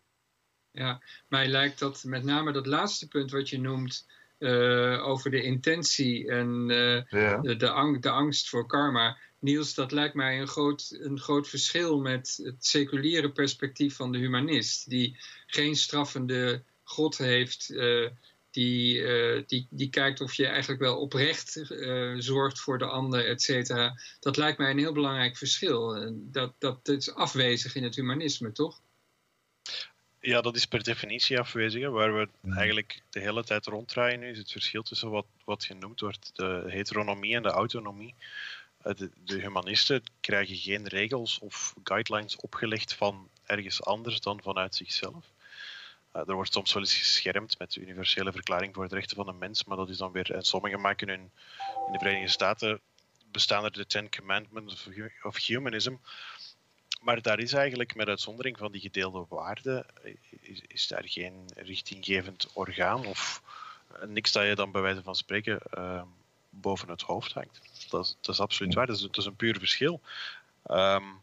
[0.71, 5.43] Ja, mij lijkt dat met name dat laatste punt wat je noemt, uh, over de
[5.43, 7.03] intentie en uh,
[7.43, 9.19] de, de, ang de, angst voor karma.
[9.39, 14.19] Niels, dat lijkt mij een groot, een groot verschil met het seculiere perspectief van de
[14.19, 15.17] humanist, die
[15.47, 18.09] geen straffende God heeft, uh,
[18.51, 19.03] die,
[19.47, 21.65] die, die kijkt of je eigenlijk wel oprecht
[22.19, 23.99] zorgt voor de ander, et cetera.
[24.21, 26.13] Dat lijkt mij een heel belangrijk verschil.
[26.15, 28.81] Dat, dat is afwezig in het humanisme, toch?
[30.21, 31.89] Ja, dat is per definitie afwezig.
[31.89, 36.01] Waar we eigenlijk de hele tijd ronddraaien nu, is het verschil tussen wat, wat genoemd
[36.01, 38.15] wordt de heteronomie en de autonomie.
[38.83, 44.75] Eh, de, de, humanisten krijgen geen regels of guidelines opgelegd van ergens anders dan vanuit
[44.75, 45.33] zichzelf.
[46.17, 49.27] Uh, er wordt soms wel eens geschermd met de universele verklaring voor de rechten van
[49.27, 50.35] de mens, maar dat is dan weer.
[50.35, 51.31] En sommigen maken hun.
[51.87, 52.81] In de Verenigde Staten
[53.31, 54.89] bestaan er de Ten Commandments
[55.23, 55.95] of Humanism
[57.01, 59.87] maar daar is eigenlijk, met uitzondering van die gedeelde waarden,
[60.69, 63.43] is, daar geen richtinggevend orgaan of
[64.07, 66.03] niks dat je dan bij wijze van spreken uh,
[66.51, 67.61] boven het hoofd hangt.
[67.89, 70.01] Dat, is, dat is absoluut waar, dat is, een puur verschil.
[70.67, 71.23] Um,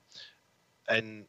[0.83, 1.27] en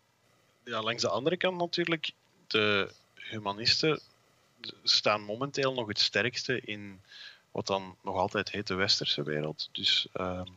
[0.65, 2.11] ja, langs de andere kant natuurlijk,
[2.47, 2.91] de
[3.29, 4.01] humanisten
[4.83, 7.01] staan momenteel nog het sterkste in
[7.51, 9.69] wat dan nog altijd heet de westerse wereld.
[9.73, 10.57] Dus um,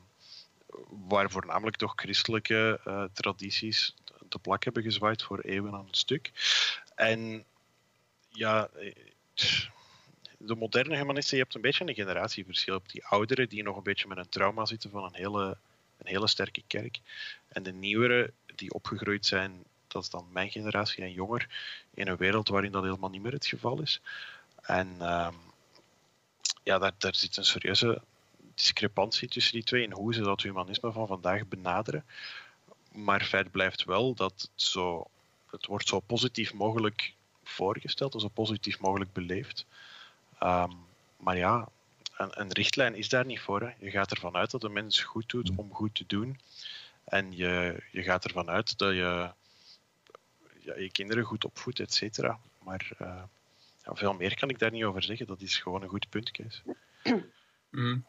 [1.08, 3.96] waar voornamelijk toch christelijke uh, tradities
[4.30, 6.32] te plak hebben gezwaaid voor eeuwen aan een stuk.
[6.96, 7.46] En
[8.30, 8.94] ja, eh,
[10.38, 12.76] de moderne humanisten, je hebt een beetje een generatieverschil.
[12.76, 15.58] op die ouderen die nog een beetje met een trauma zitten van een hele,
[15.98, 17.00] een hele sterke kerk.
[17.48, 21.50] En de nieuwere die opgegroeid zijn, dat is dan mijn generatie en jonger,
[21.94, 24.02] in een wereld waarin dat helemaal niet meer het geval is.
[24.62, 25.36] En um,
[26.64, 28.02] ja, daar, daar zit een serieuze
[28.56, 32.06] discrepantie tussen die twee in hoe ze dat humanisme van vandaag benaderen.
[32.92, 35.06] Maar feit blijft wel dat het, zo,
[35.50, 39.66] het wordt zo positief mogelijk voorgesteld, zo positief mogelijk beleefd.
[40.44, 40.86] Um,
[41.18, 41.70] maar ja,
[42.18, 43.62] een, een, richtlijn is daar niet voor.
[43.62, 43.72] Hè.
[43.80, 46.40] Je gaat ervan uit dat een mens goed doet om goed te doen.
[47.04, 49.32] En je, je gaat ervan uit dat je
[50.64, 52.40] ja, je kinderen goed opvoedt, et cetera.
[52.64, 53.24] Maar uh,
[53.86, 55.28] ja, veel meer kan ik daar niet over zeggen.
[55.28, 56.62] Dat is gewoon een goed punt, Kees.
[57.70, 58.06] Mm.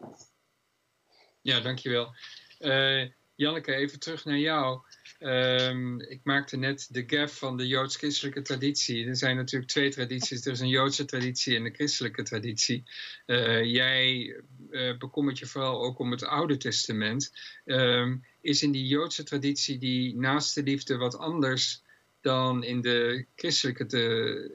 [1.40, 2.14] Ja, dankjewel.
[2.60, 4.80] Uh, Janneke, even terug naar jou.
[5.20, 9.06] Um, ik maakte net de gap van de joods-christelijke traditie.
[9.06, 10.46] Er zijn natuurlijk twee tradities.
[10.46, 12.84] Er is een joodse traditie en een christelijke traditie.
[13.26, 14.36] Uh, jij
[14.70, 17.32] uh, bekommert je vooral ook om het Oude Testament.
[17.64, 21.81] Um, is in die joodse traditie die naaste liefde wat anders
[22.22, 23.84] dan in de christelijke,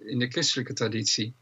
[0.05, 1.35] in de christelijke traditie?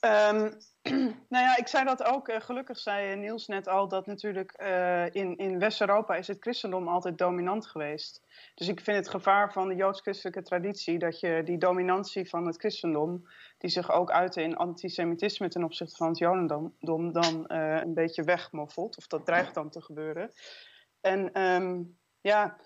[0.00, 0.56] Um,
[1.32, 2.28] nou ja, ik zei dat ook.
[2.28, 6.88] Uh, gelukkig zei Niels net al dat natuurlijk uh, in, in West-Europa is het christendom
[6.88, 8.22] altijd dominant geweest.
[8.54, 12.56] Dus ik vind het gevaar van de joods-christelijke traditie dat je die dominantie van het
[12.56, 13.28] christendom,
[13.58, 18.22] die zich ook uiten in antisemitisme ten opzichte van het Jodendom, dan uh, een beetje
[18.22, 18.96] wegmoffelt.
[18.96, 20.32] Of dat dreigt dan te gebeuren.
[21.00, 22.56] En um, ja,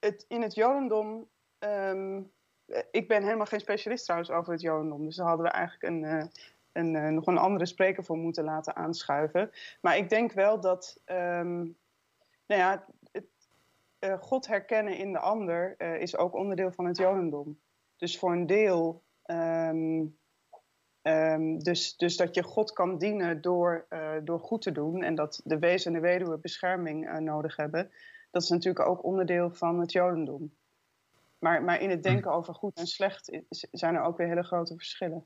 [0.00, 1.28] het, in het Jodendom.
[1.58, 2.32] Um,
[2.90, 5.04] ik ben helemaal geen specialist trouwens over het Jodendom.
[5.04, 6.24] Dus daar hadden we eigenlijk een, uh,
[6.72, 9.50] een, uh, nog een andere spreker voor moeten laten aanschuiven.
[9.80, 11.00] Maar ik denk wel dat.
[11.06, 11.78] Um,
[12.46, 13.26] nou ja, het,
[14.20, 17.60] God herkennen in de ander is ook onderdeel van het Jodendom.
[17.96, 20.18] Dus voor een deel um,
[21.58, 23.86] dus, dus dat je God kan dienen door,
[24.24, 27.90] door goed te doen en dat de wezen en de weduwe bescherming nodig hebben,
[28.30, 30.52] dat is natuurlijk ook onderdeel van het Jodendom.
[31.38, 34.76] Maar, maar in het denken over goed en slecht zijn er ook weer hele grote
[34.76, 35.24] verschillen.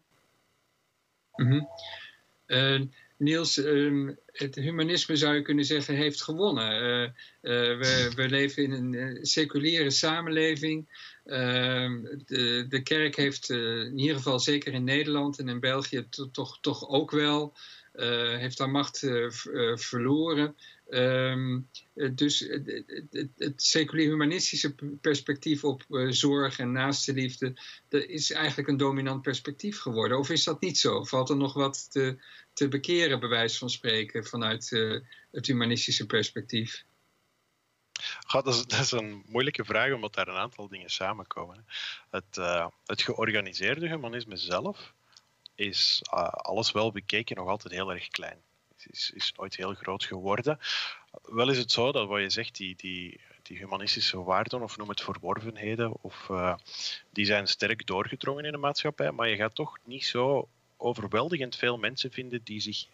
[2.46, 2.80] Uh,
[3.16, 6.68] Niels, um, het humanisme zou je kunnen zeggen heeft gewonnen.
[7.40, 10.88] we, we leven in een seculiere samenleving.
[11.24, 16.58] Ehm, de, de kerk heeft in ieder geval zeker in Nederland en in België toch,
[16.60, 17.54] toch ook wel,
[18.02, 19.30] heeft haar macht uh,
[19.76, 20.56] verloren.
[20.88, 21.68] Um,
[22.12, 22.84] dus het,
[23.36, 29.80] het, seculier humanistische perspectief op zorg en naaste liefde, dat is eigenlijk een dominant perspectief
[29.80, 30.18] geworden.
[30.18, 31.04] Of is dat niet zo?
[31.04, 32.16] Valt er nog wat te,
[32.52, 34.70] te bekeren, bij wijze van spreken, vanuit
[35.30, 36.84] het humanistische perspectief?
[38.32, 41.66] Dat, is, dat, is, een moeilijke vraag, omdat daar een aantal dingen samenkomen.
[42.10, 42.36] Het,
[42.84, 44.94] het georganiseerde humanisme zelf
[45.54, 48.38] is uh, alles wel bekeken nog altijd heel erg klein.
[48.90, 50.58] Is, is nooit heel groot geworden.
[51.22, 54.88] Wel is het zo dat wat je zegt, die, die, die humanistische waarden, of noem
[54.88, 56.54] het verworvenheden, of, uh,
[57.12, 61.76] die zijn sterk doorgedrongen in de maatschappij, maar je gaat toch niet zo overweldigend veel
[61.76, 62.86] mensen vinden die zich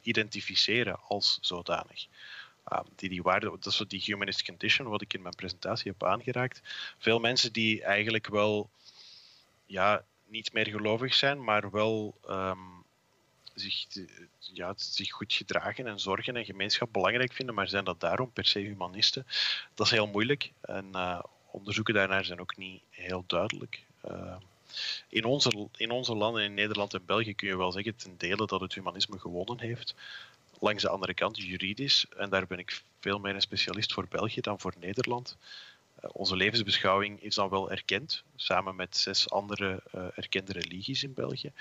[0.00, 2.06] identificeren als zodanig.
[2.72, 6.04] Um, die die waarde, dat is die humanist condition, wat ik in mijn presentatie heb
[6.04, 6.60] aangeraakt.
[6.98, 8.70] Veel mensen die eigenlijk wel
[9.66, 10.04] ja,
[10.34, 12.84] niet meer gelovig zijn, maar wel um,
[13.54, 13.86] zich,
[14.38, 18.46] ja, zich goed gedragen en zorgen en gemeenschap belangrijk vinden, maar zijn dat daarom per
[18.46, 19.26] se humanisten?
[19.74, 23.84] Dat is heel moeilijk en uh, onderzoeken daarnaar zijn ook niet heel duidelijk.
[24.10, 24.36] Uh,
[25.08, 28.46] in onze, in onze landen, in Nederland en België, kun je wel zeggen ten dele
[28.46, 29.94] dat het humanisme gewonnen heeft
[30.58, 34.40] langs de andere kant juridisch, en daar ben ik veel meer een specialist voor België
[34.40, 35.36] dan voor Nederland.
[36.04, 41.14] Uh, onze levensbeschouwing is dan wel erkend, samen met zes andere uh, erkende religies in
[41.14, 41.52] België.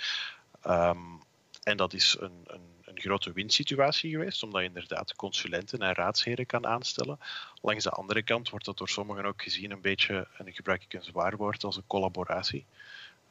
[0.68, 1.22] Um,
[1.64, 6.46] en dat is een, een, een, grote winsituatie geweest, omdat je inderdaad consulenten en raadsheren
[6.46, 7.20] kan aanstellen.
[7.62, 10.84] Langs de andere kant wordt dat door sommigen ook gezien een beetje, en ik gebruik
[10.84, 12.66] ik een zwaar woord, als een collaboratie.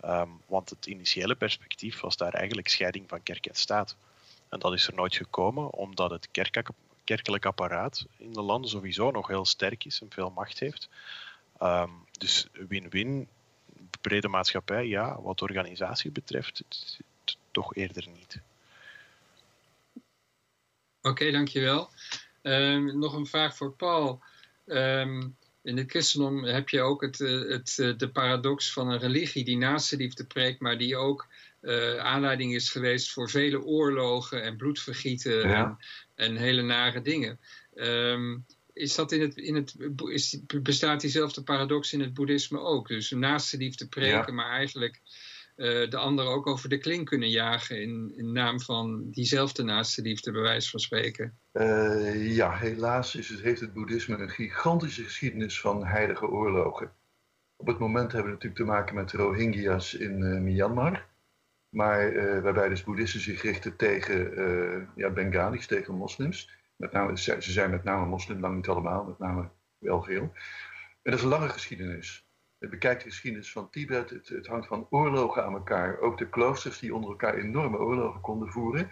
[0.05, 3.97] Um, want het initiële perspectief was daar eigenlijk scheiding van kerk en staat.
[4.49, 6.69] En dat is er nooit gekomen, omdat het kerk,
[7.05, 10.89] kerkelijk apparaat in de landen sowieso nog heel sterk is en veel macht heeft.
[11.63, 13.29] Um, dus win-win,
[14.01, 15.23] brede maatschappij, ja.
[15.23, 18.41] Wat organisatie betreft, het, het, toch eerder niet.
[21.01, 21.91] Oké, okay, dankjewel.
[22.43, 24.23] Um, nog een vraag voor Paul.
[24.67, 28.99] Um, in het christendom heb je ook het, eh, het, eh, de paradox van een
[28.99, 31.27] religie die naast de liefde preekt, maar die ook
[31.63, 35.65] uh, aanleiding is geweest voor vele oorlogen en bloedvergieten ja.
[35.65, 35.79] en,
[36.23, 37.39] en, hele nare dingen.
[37.75, 39.75] Um, is dat in het, in het,
[40.11, 42.89] is, bestaat diezelfde paradox in het boeddhisme ook?
[42.89, 44.33] Dus naast de liefde preken, ja.
[44.33, 45.01] maar eigenlijk
[45.57, 50.03] uh, de ander ook over de kling kunnen jagen in, in naam van diezelfde naaste
[50.03, 51.39] liefde, bij wijze van spreken.
[51.53, 56.93] Uh, ja, helaas is het, heeft het boeddhisme een gigantische geschiedenis van heilige oorlogen.
[57.57, 61.11] Op het moment hebben we natuurlijk te maken met de Rohingya's in uh, Myanmar.
[61.73, 62.13] Maar
[62.43, 66.51] waarbij dus boeddhisten zich richten tegen ja, Bengalis, tegen moslims.
[66.77, 69.49] Met name, ze zijn met name moslim, lang niet allemaal, met name
[69.79, 70.23] wel veel.
[70.23, 72.27] En dat is een lange geschiedenis
[72.69, 74.11] bekijkt de geschiedenis van Tibet.
[74.11, 75.99] Het, het, hangt van oorlogen aan elkaar.
[75.99, 78.91] Ook de kloosters die onder elkaar enorme oorlogen konden voeren.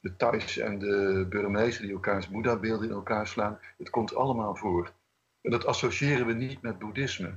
[0.00, 3.58] De Thais en de Burmezen die elkaars Boeddha-beelden in elkaar slaan.
[3.78, 4.92] Het komt allemaal voor.
[5.40, 7.34] En dat associëren we niet met boeddhisme.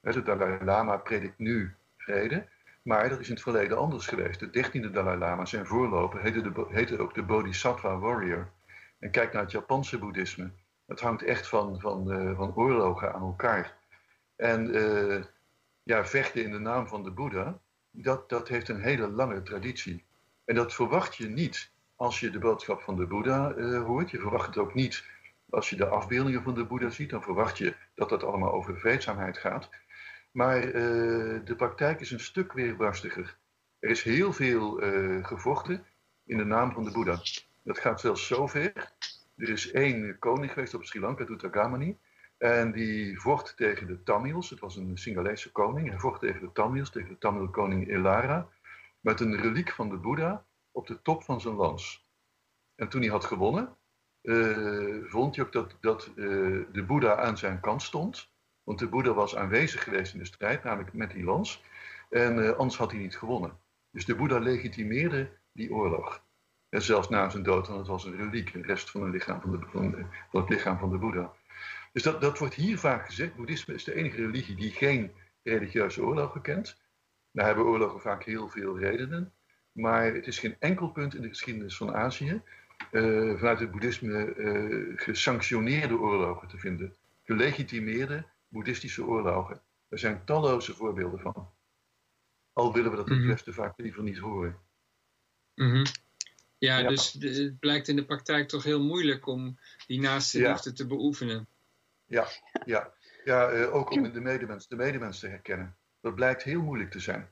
[0.00, 2.48] De Dalai Lama predikt nu vrede.
[2.84, 4.40] Maar dat is in het verleden anders geweest.
[4.40, 8.50] De 13e Dalai Lama, zijn voorloper, heette, de, heette ook de Bodhisattva Warrior.
[8.98, 10.50] En kijk naar het Japanse boeddhisme.
[10.86, 13.76] Het hangt echt van, van, uh, van oorlogen aan elkaar.
[14.36, 15.24] En uh,
[15.82, 17.58] ja, vechten in de naam van de Boeddha,
[17.90, 20.04] dat, dat heeft een hele lange traditie.
[20.44, 24.10] En dat verwacht je niet als je de boodschap van de Boeddha uh, hoort.
[24.10, 25.04] Je verwacht het ook niet
[25.50, 27.10] als je de afbeeldingen van de Boeddha ziet.
[27.10, 29.70] Dan verwacht je dat het allemaal over vreedzaamheid gaat.
[30.34, 30.72] Maar uh,
[31.44, 33.36] de praktijk is een stuk weerbarstiger.
[33.78, 34.80] Er is heel veel
[35.22, 35.84] gevochten
[36.24, 37.20] in de naam van de Boeddha.
[37.62, 38.72] Dat gaat zelfs zover.
[39.36, 41.98] Er is één koning geweest op Sri Lanka, Tutagamani.
[42.38, 44.50] En die vocht tegen de Tamils.
[44.50, 45.88] Het was een Singalese koning.
[45.88, 48.48] Hij vocht tegen de Tamils, tegen de Tamil koning Elara.
[49.00, 52.06] met een reliek van de Boeddha op de top van zijn lans.
[52.74, 53.76] En toen hij had gewonnen,
[54.22, 58.32] uh, vond hij ook dat, dat de Boeddha aan zijn kant stond.
[58.64, 61.62] Want de Boeddha was aanwezig geweest in de strijd, namelijk met die lans.
[62.10, 63.58] En uh, anders had hij niet gewonnen.
[63.90, 66.22] Dus de Boeddha legitimeerde die oorlog.
[66.68, 69.90] En zelfs na zijn dood, want het was een reliek, een rest van, lichaam van,
[69.90, 71.32] de, het lichaam van de Boeddha.
[71.92, 73.34] Dus dat, dat wordt hier vaak gezegd.
[73.34, 75.12] Boeddhisme is de enige religie die geen
[75.42, 76.80] religieuze oorlogen kent.
[77.30, 79.32] Daar hebben oorlogen vaak heel veel redenen.
[79.72, 82.42] Maar het is geen enkel punt in de geschiedenis van Azië
[82.90, 86.94] uh, vanuit het boeddhisme uh, gesanctioneerde oorlogen te vinden.
[87.24, 88.24] Gelegitimeerde
[88.54, 89.60] boeddhistische oorlogen.
[89.88, 91.50] Er zijn talloze voorbeelden van.
[92.52, 93.26] Al willen we dat het mhm.
[93.26, 94.58] Westen vaak liever niet horen.
[95.54, 95.84] Mm
[96.58, 100.72] ja, ja, dus het blijkt in de praktijk toch heel moeilijk om die naaste liefde
[100.72, 101.46] te beoefenen.
[102.06, 102.26] Ja,
[102.64, 102.92] ja.
[103.24, 105.76] ja uh, ook om de medemens, de medemens te herkennen.
[106.00, 107.28] Dat blijkt heel moeilijk te zijn.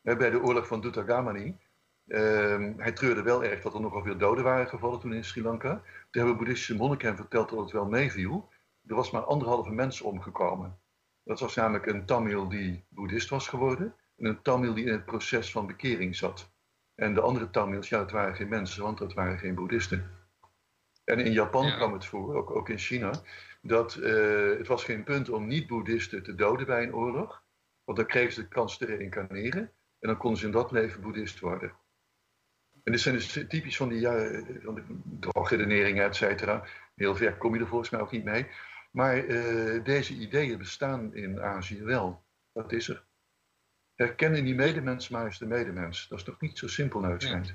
[0.00, 1.56] Bij de oorlog van Dutagamani,
[2.06, 5.42] uh, hij treurde wel erg dat er nogal veel doden waren gevallen toen in Sri
[5.42, 5.74] Lanka.
[6.10, 8.48] Toen hebben boeddhistische monniken hem verteld dat het wel meeviel.
[8.86, 10.78] Er was maar anderhalve mens omgekomen.
[11.24, 13.94] Dat was namelijk een Tamil die boeddhist was geworden.
[14.16, 16.50] En een Tamil die in het proces van bekering zat.
[16.94, 20.10] En de andere Tamils, ja, het waren geen mensen, want dat waren geen boeddhisten.
[21.04, 23.10] En in Japan kwam het voor, ook, ook in China,
[23.62, 27.42] dat uh, het was geen punt om niet-boeddhisten te doden bij een oorlog.
[27.84, 29.72] Want dan kregen ze de kans te reïncarneren.
[29.98, 31.72] En dan konden ze in dat leven boeddhist worden.
[32.82, 34.82] En dit zijn dus typisch van die, ja, van de
[35.20, 36.64] droogredeneringen, et cetera.
[36.94, 38.46] Heel ver kom je er volgens mij ook niet mee.
[38.92, 42.24] Maar uh, deze ideeën bestaan in Azië wel.
[42.52, 43.04] Dat is er.
[43.94, 46.08] Herkennen die medemens maar eens de medemens.
[46.08, 47.54] Dat is toch niet zo simpel naar het schijnt.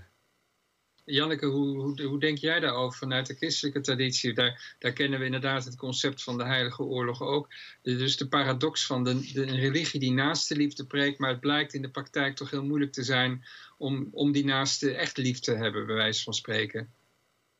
[1.06, 4.34] Janneke, hoe, hoe, hoe, denk jij daarover vanuit de christelijke traditie?
[4.34, 7.54] Daar, daar kennen we inderdaad het concept van de heilige oorlog ook.
[7.82, 11.82] Dus de paradox van de, de religie die naaste liefde preekt, maar het blijkt in
[11.82, 13.46] de praktijk toch heel moeilijk te zijn
[13.78, 16.94] om, om die naaste echt lief te hebben, bij wijze van spreken.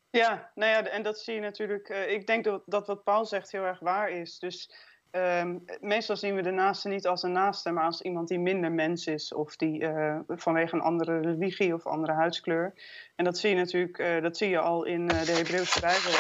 [0.10, 1.90] Ja, nou ja, en dat zie je natuurlijk.
[1.90, 4.40] Uh, ik denk dat, dat wat Paul zegt heel erg waar is.
[4.40, 4.72] Dus
[5.12, 8.72] Um, meestal zien we de naaste niet als een naaste, maar als iemand die minder
[8.72, 12.74] mens is of die uh, vanwege een andere religie of andere huidskleur.
[13.16, 16.12] En dat zie je natuurlijk, uh, dat zie je al in de Hebreeuwse Bijbel.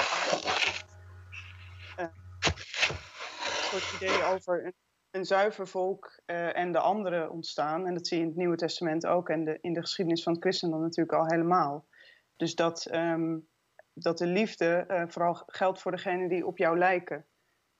[1.98, 4.74] een soort idee over
[5.12, 7.88] een, zuiver volk en de andere ontstaan.
[7.88, 10.42] En dat zie je in het Nieuwe Testament ook en in de geschiedenis van het
[10.42, 11.86] christendom natuurlijk al helemaal.
[12.36, 13.48] Dus dat, um,
[14.00, 17.26] dat de liefde vooral geldt voor degenen die op jou lijken.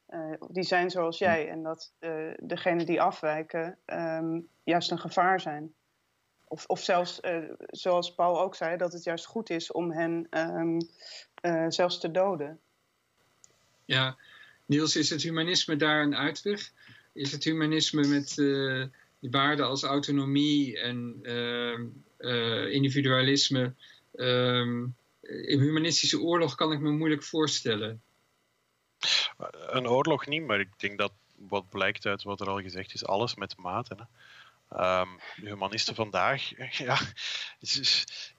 [0.10, 5.42] Uh, die zijn zoals jij en dat uh, degenen die afwijken um, juist een gevaar
[5.42, 5.74] zijn.
[6.44, 7.20] Of, of zelfs,
[7.58, 10.82] zoals Paul ook zei, dat het juist goed is om hen um,
[11.72, 12.60] zelfs te doden.
[13.86, 14.18] Ja,
[14.66, 16.72] Niels, is het humanisme daar een uitweg?
[17.14, 18.36] Is het humanisme met
[19.20, 23.74] die waarden als autonomie en ehm, individualisme...
[25.28, 28.02] een humanistische oorlog kan ik me moeilijk voorstellen.
[29.50, 33.06] Een oorlog niet, maar ik denk dat wat blijkt uit wat er al gezegd is,
[33.06, 33.96] alles met mate.
[33.96, 34.04] Hè.
[35.42, 36.52] De humanisten vandaag,
[36.88, 37.00] ja,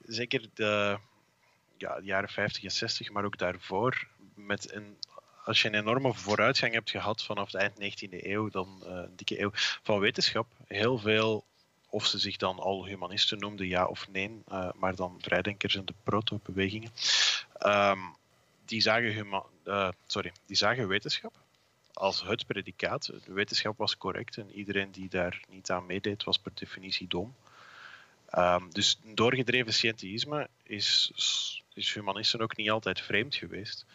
[0.01, 0.99] zeker de,
[1.77, 4.97] ja, de jaren 50 en 60, maar ook daarvoor, met een,
[5.43, 9.41] als je een enorme vooruitgang hebt gehad vanaf de eind 19e eeuw, dan uh, dikke
[9.41, 9.51] eeuw
[9.83, 11.45] van wetenschap, heel veel,
[11.89, 15.85] of ze zich dan al humanisten noemden, ja of nee, uh, maar dan vrijdenkers en
[15.85, 16.91] de proto-bewegingen.
[17.65, 18.15] Um,
[18.65, 21.33] die zagen, uh, sorry, die zagen wetenschap
[21.93, 23.05] als het predicaat.
[23.25, 27.35] De wetenschap was correct en iedereen die daar niet aan meedeed was per definitie dom.
[28.37, 31.11] Um, dus doorgedreven scientisme is,
[31.73, 33.85] is humanisten ook niet altijd vreemd geweest.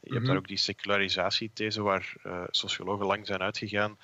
[0.00, 0.42] Je hebt daar mhm.
[0.42, 3.98] ook die secularisatie-these waar uh, sociologen lang zijn uitgegaan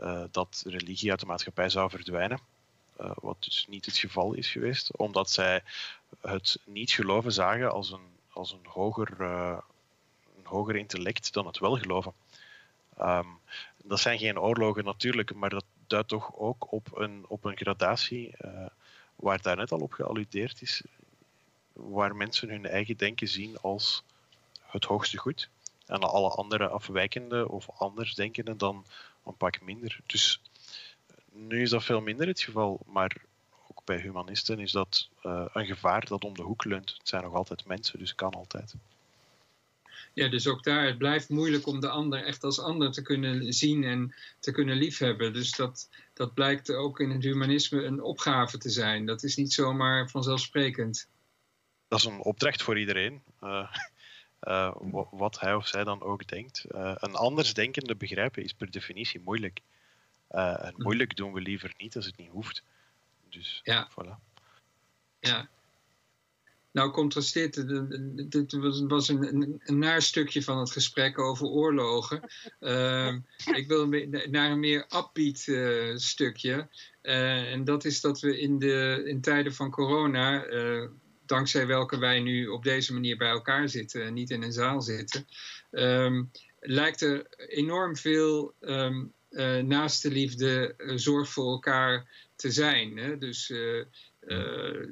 [0.00, 2.38] uh, dat religie uit de maatschappij zou verdwijnen.
[3.00, 5.62] Uh, wat dus niet het geval is geweest, omdat zij
[6.20, 9.58] het niet geloven zagen als een als een hoger, uh,
[10.38, 12.12] een hoger intellect dan het wel geloven.
[13.00, 13.38] Um,
[13.76, 18.34] dat zijn geen oorlogen natuurlijk, maar dat duidt toch ook op een, op een gradatie
[18.44, 18.66] uh,
[19.16, 20.82] waar daar net al op gealludeerd is,
[21.72, 24.02] waar mensen hun eigen denken zien als
[24.66, 25.48] het hoogste goed
[25.86, 28.86] en alle andere afwijkende of anders denkende dan
[29.24, 30.00] een pak minder.
[30.06, 30.40] Dus
[31.36, 33.16] nu is dat veel minder het geval, maar
[33.86, 36.94] bij humanisten is dat uh, een gevaar dat om de hoek leunt.
[36.98, 38.74] Het zijn nog altijd mensen, dus kan altijd.
[40.12, 43.52] Ja, dus ook daar, het blijft moeilijk om de ander echt als ander te kunnen
[43.52, 45.32] zien en te kunnen liefhebben.
[45.32, 49.06] Dus dat, dat blijkt ook in het humanisme een opgave te zijn.
[49.06, 51.08] Dat is niet zomaar vanzelfsprekend.
[51.88, 53.22] Dat is een opdracht voor iedereen.
[54.40, 56.64] Uh, uh, wat hij of zij dan ook denkt.
[56.68, 59.60] een anders denkende begrijpen is per definitie moeilijk.
[60.28, 60.82] En hm.
[60.82, 62.62] moeilijk doen we liever niet als het niet hoeft.
[63.28, 63.90] Dus ja.
[63.90, 64.24] voilà.
[65.20, 65.48] Ja.
[66.70, 67.54] Nou contrasteert,
[68.30, 68.52] dit
[68.86, 72.20] was een, een, een naar stukje van het gesprek over oorlogen.
[72.60, 73.18] Ehm,
[73.54, 73.86] ik wil
[74.30, 76.68] naar een meer upbeat uh, stukje.
[77.02, 80.46] Uh, en dat is dat we in, de, in tijden van corona,
[81.26, 84.82] dankzij welke wij nu op deze manier bij elkaar zitten en niet in een zaal
[84.82, 85.26] zitten,
[85.70, 89.12] um, lijkt er enorm veel um,
[89.62, 92.06] naast de liefde zorg voor elkaar
[92.36, 92.96] te zijn.
[92.96, 93.18] Hè?
[93.18, 93.50] Dus
[94.26, 94.86] uh,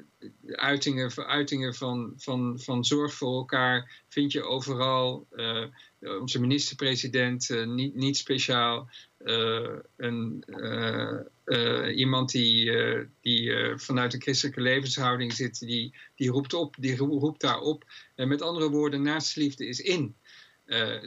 [0.51, 5.27] uitingen, uitingen van, van, van zorg voor elkaar vind je overal.
[5.31, 5.65] Uh,
[5.99, 8.89] onze minister-president, uh, niet, niet speciaal.
[9.97, 10.43] een,
[11.95, 12.71] iemand die,
[13.21, 17.83] die vanuit een christelijke levenshouding zit, die, die, roept, op, die roept daar op.
[18.15, 20.15] En met andere woorden, naastenliefde is in,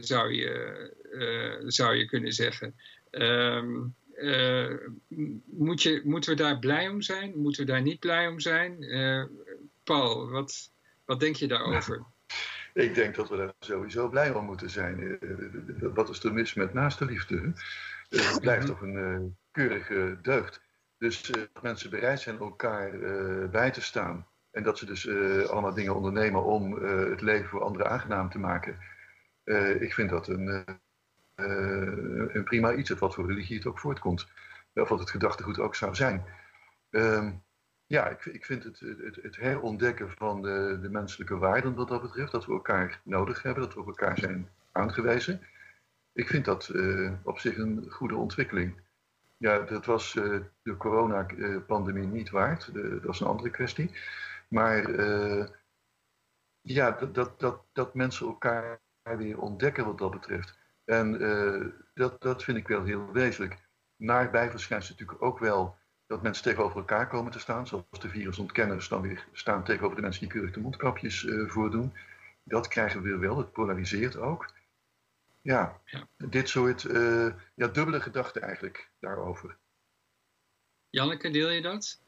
[0.00, 2.74] zou, je, zou je kunnen zeggen.
[3.10, 4.76] Um, uh,
[5.44, 7.32] moet je, moeten we daar blij om zijn?
[7.36, 8.82] Moeten we daar niet blij om zijn?
[8.82, 9.24] Uh,
[9.84, 10.70] Paul, wat,
[11.04, 12.02] wat denk je daarover?
[12.74, 15.18] Ik denk dat we daar sowieso blij om moeten zijn.
[15.20, 17.52] Uh, wat is er mis met naaste liefde?
[18.08, 20.60] het blijft toch een keurige deugd.
[20.98, 22.98] Dus dat mensen bereid zijn elkaar
[23.50, 24.26] bij te staan.
[24.50, 25.08] En dat ze dus
[25.48, 26.72] allemaal dingen ondernemen om
[27.10, 28.78] het leven voor anderen aangenaam te maken.
[29.80, 30.64] ik vind dat een
[31.38, 34.26] een eh, prima iets, het wat voor religie het ook voortkomt.
[34.74, 36.24] Of wat het gedachtegoed ook zou zijn.
[36.90, 37.32] Ehm,
[37.86, 42.02] ja, ik, ik vind het, het, het, herontdekken van de, de menselijke waarden wat dat
[42.02, 45.40] betreft, dat we elkaar nodig hebben, dat we op elkaar zijn aangewezen.
[46.12, 48.80] Ik vind dat uh, op zich een goede ontwikkeling.
[49.36, 53.90] Ja, dat was uh, de coronapandemie niet waard, dat is een andere kwestie.
[54.48, 54.90] Maar
[56.60, 60.58] ja, dat, dat, dat, dat mensen elkaar weer ontdekken wat dat betreft.
[60.88, 63.56] En uh, dat, dat vind ik wel heel wezenlijk.
[63.96, 65.76] Naarbij verschijnt natuurlijk ook wel
[66.06, 70.02] dat mensen tegenover elkaar komen te staan, zoals de virusontkenners dan weer staan tegenover de
[70.02, 71.94] mensen die keurig de mondkapjes uh, voordoen.
[72.42, 74.52] Dat krijgen we weer wel, het polariseert ook.
[75.42, 76.08] Ja, ja.
[76.16, 79.56] dit soort uh, ja, dubbele gedachten eigenlijk daarover.
[80.90, 82.02] Janneke, deel je dat?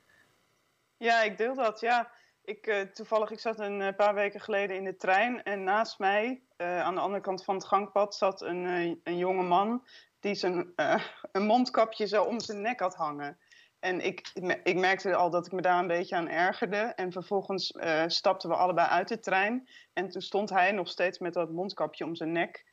[0.97, 2.13] Ja, ik deel dat, ja.
[2.45, 6.43] Ik, uh, toevallig, ik zat een paar weken geleden in de trein en naast mij
[6.61, 9.87] uh, aan de andere kant van het gangpad zat een, uh, een jonge man
[10.21, 13.39] die zijn, uh, een mondkapje zo om zijn nek had hangen.
[13.79, 14.31] En ik,
[14.63, 16.77] ik merkte al dat ik me daar een beetje aan ergerde.
[16.77, 17.73] En vervolgens
[18.07, 19.69] stapten we allebei uit de trein.
[19.93, 22.65] En toen stond hij nog steeds met dat mondkapje om zijn nek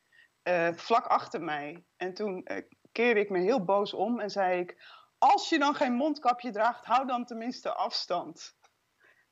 [0.74, 1.84] vlak achter mij.
[1.96, 2.46] En toen
[2.92, 4.82] keerde ik me heel boos om en zei ik...
[5.18, 8.56] Als je dan geen mondkapje draagt, hou dan tenminste afstand.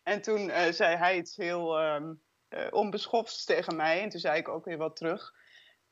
[0.02, 1.82] En toen zei hij iets heel...
[1.82, 2.24] Um,
[2.56, 4.02] uh, onbeschoft tegen mij.
[4.02, 5.32] En toen zei ik ook weer wat terug.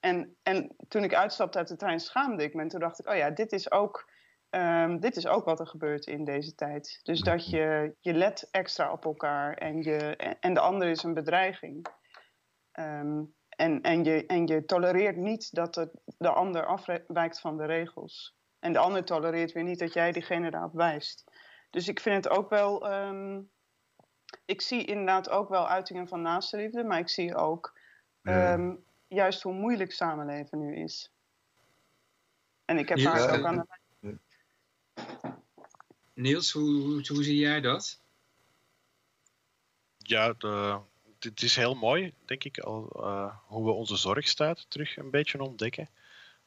[0.00, 2.62] En, en toen ik uitstapte uit de trein schaamde ik me.
[2.62, 4.10] En toen dacht ik, oh ja, dit is ook,
[4.50, 7.00] um, dit is ook wat er gebeurt in deze tijd.
[7.02, 11.14] Dus dat je, je let extra op elkaar en, je, en de ander is een
[11.14, 11.86] bedreiging.
[12.72, 17.64] Um, en, en, je, en je tolereert niet dat de, de ander afwijkt van de
[17.64, 18.36] regels.
[18.58, 21.24] En de ander tolereert weer niet dat jij diegene daarop wijst.
[21.70, 23.50] Dus ik vind het ook wel um,
[24.44, 27.78] ik zie inderdaad ook wel uitingen van naaste liefde, maar ik zie ook
[28.22, 31.10] um, juist hoe moeilijk samenleven nu is.
[32.64, 34.18] En ik heb ja, daar ook aan de
[36.14, 38.00] Niels, hoe, hoe, hoe, zie jij dat?
[39.98, 40.80] Ja, de,
[41.18, 45.42] het is heel mooi, denk ik, al, uh, hoe we onze zorgstaat terug een beetje
[45.42, 45.88] ontdekken.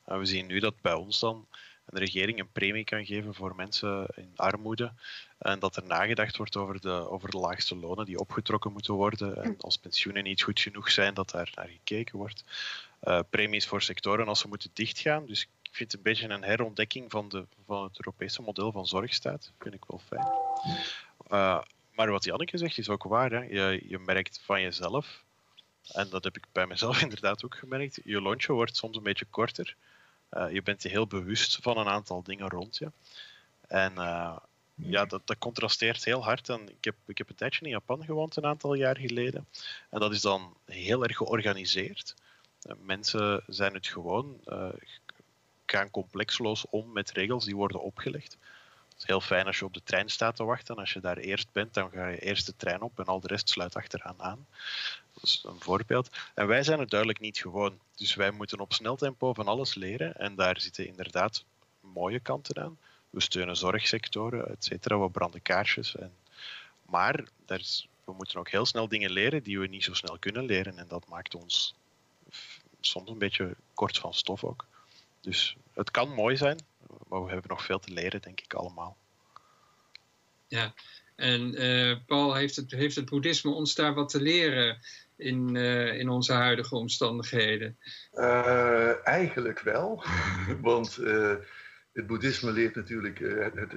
[0.08, 1.48] Uh, we zien nu dat bij ons dan
[1.90, 4.94] een regering een premie kan geven voor mensen in armoede.
[5.38, 9.44] En dat er nagedacht wordt over de, over de laagste lonen die opgetrokken moeten worden.
[9.44, 12.44] En als pensioenen niet goed genoeg zijn, dat daar naar gekeken wordt.
[13.04, 15.26] Uh, premies voor sectoren als ze moeten dichtgaan.
[15.26, 18.88] Dus ik vind het een beetje een herontdekking van, de, van het Europese model van
[18.88, 19.52] zorgstaat.
[19.60, 20.28] vind ik wel fijn.
[21.32, 21.62] Uh,
[21.96, 23.32] maar wat Janneke zegt is ook waar.
[23.32, 23.42] Hè.
[23.42, 25.24] Je, je merkt van jezelf,
[25.92, 29.26] en dat heb ik bij mezelf inderdaad ook gemerkt, je lontje wordt soms een beetje
[29.30, 29.76] korter.
[30.32, 32.92] Uh, je bent je heel bewust van een aantal dingen rond je.
[33.68, 34.38] En uh,
[34.76, 36.50] ja, dat, dat, contrasteert heel hard.
[36.50, 39.48] En ik, heb, ik heb een tijdje in Japan gewoond, een aantal jaar geleden.
[39.90, 42.16] En dat is dan heel erg georganiseerd.
[42.64, 44.40] Uh, mensen zijn het gewoon,
[45.66, 48.38] gaan complexloos om met regels die worden opgelegd.
[48.90, 50.76] Het is heel fijn als je op de trein staat te wachten.
[50.76, 53.28] Als je daar eerst bent, dan ga je eerst de trein op en al de
[53.28, 54.48] rest sluit achteraan aan.
[55.22, 56.10] Is een voorbeeld.
[56.34, 57.80] En wij zijn het duidelijk niet gewoon.
[57.96, 60.16] Dus wij moeten op snel tempo van alles leren.
[60.16, 61.44] En daar zitten inderdaad
[61.80, 62.78] mooie kanten aan.
[63.10, 65.00] We steunen zorgsectoren, et cetera.
[65.00, 65.96] We branden kaarsjes.
[65.96, 66.14] En...
[66.86, 67.88] Maar daar is...
[68.04, 70.78] we moeten ook heel snel dingen leren die we niet zo snel kunnen leren.
[70.78, 71.76] En dat maakt ons
[72.82, 74.66] soms een beetje kort van stof ook.
[75.22, 76.60] Dus het kan mooi zijn,
[77.08, 78.98] maar we hebben nog veel te leren, denk ik allemaal.
[80.48, 80.74] Ja,
[81.18, 81.56] En
[82.06, 84.78] Paul, heeft het, heeft het boeddhisme ons daar wat te leren
[85.16, 85.56] in,
[85.96, 87.78] in onze huidige omstandigheden?
[89.04, 90.04] eigenlijk wel,
[90.62, 90.96] want
[91.94, 93.20] het boeddhisme leert natuurlijk
[93.54, 93.74] het,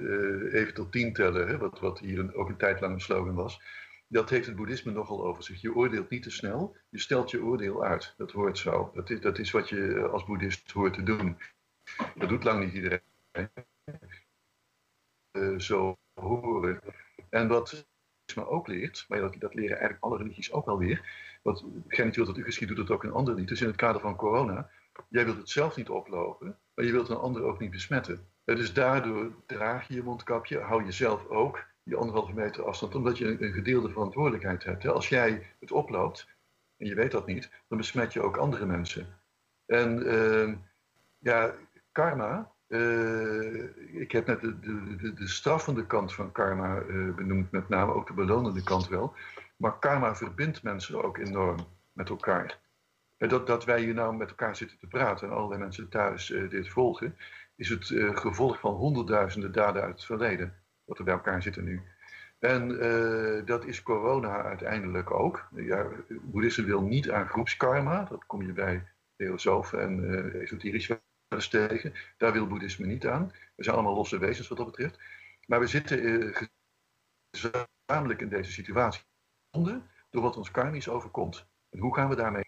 [0.53, 3.35] even tot tien tellen, hè, wat, wat hier een, ook een tijd lang een slogan
[3.35, 3.59] was
[4.11, 5.61] dat heeft het boeddhisme nogal over zich.
[5.61, 8.13] Je oordeelt niet te snel, je stelt je oordeel uit.
[8.17, 8.91] Dat hoort zo.
[8.93, 11.37] Dat is, dat is wat je eh, als boeddhist hoort te doen.
[12.15, 13.01] Dat doet lang niet iedereen.
[15.57, 16.79] Zo horen.
[17.31, 17.85] En wat
[18.35, 21.09] me ook leert, maar dat, dat leren eigenlijk alle religies ook wel weer.
[21.41, 23.47] Wat gij niet wilt dat u geschiet, doet het ook een ander niet.
[23.47, 24.69] Dus in het kader van corona,
[25.09, 28.27] jij wilt het zelf niet oplopen, maar je wilt een ander ook niet besmetten.
[28.43, 33.41] Dus daardoor draag je je mondkapje, hou jezelf ook die anderhalve meter afstand, omdat je
[33.41, 34.87] een, gedeelde verantwoordelijkheid hebt.
[34.87, 36.27] Als jij het oploopt,
[36.77, 39.07] en je weet dat niet, dan besmet je ook andere mensen.
[39.65, 40.53] En uh,
[41.17, 41.55] ja,
[41.91, 47.51] karma, uh, ik heb net de, de, de, de, straffende kant van karma uh, benoemd,
[47.51, 49.13] met name ook de belonende kant wel.
[49.57, 51.57] Maar karma verbindt mensen ook enorm
[51.91, 52.59] met elkaar.
[53.17, 56.29] En dat, dat wij hier nou met elkaar zitten te praten en allerlei mensen thuis
[56.29, 57.17] uh, dit volgen,
[57.55, 60.53] is het gevolg van honderdduizenden daden uit het verleden
[60.85, 61.81] wat er bij elkaar zitten nu.
[62.39, 62.67] En
[63.45, 65.47] dat is corona uiteindelijk ook.
[65.55, 65.87] Ja,
[66.21, 70.87] boeddhisme wil niet aan groepskarma, dat kom je bij theosofen en esoterisch
[71.37, 71.93] tegen.
[72.17, 73.31] Daar wil boeddhisme niet aan.
[73.55, 74.99] We zijn allemaal losse wezens wat dat betreft.
[75.47, 76.37] Maar we zitten uh,
[77.31, 79.01] gezamenlijk in deze situatie
[80.09, 81.45] door wat ons karmisch overkomt.
[81.69, 82.43] En hoe gaan we daarmee?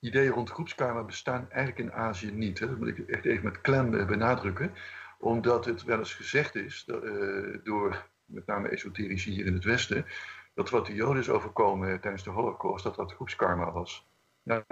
[0.00, 2.58] ideeën rond groepskarma bestaan eigenlijk in Azië niet.
[2.58, 2.68] Hè.
[2.68, 4.74] Dat moet ik echt even met klem benadrukken
[5.18, 6.84] omdat het wel eens gezegd is
[7.64, 10.06] door met name esoterici hier in het Westen,
[10.54, 14.06] dat wat de Joden is overkomen tijdens de Holocaust, dat dat groepskarma was.
[14.42, 14.64] Nou,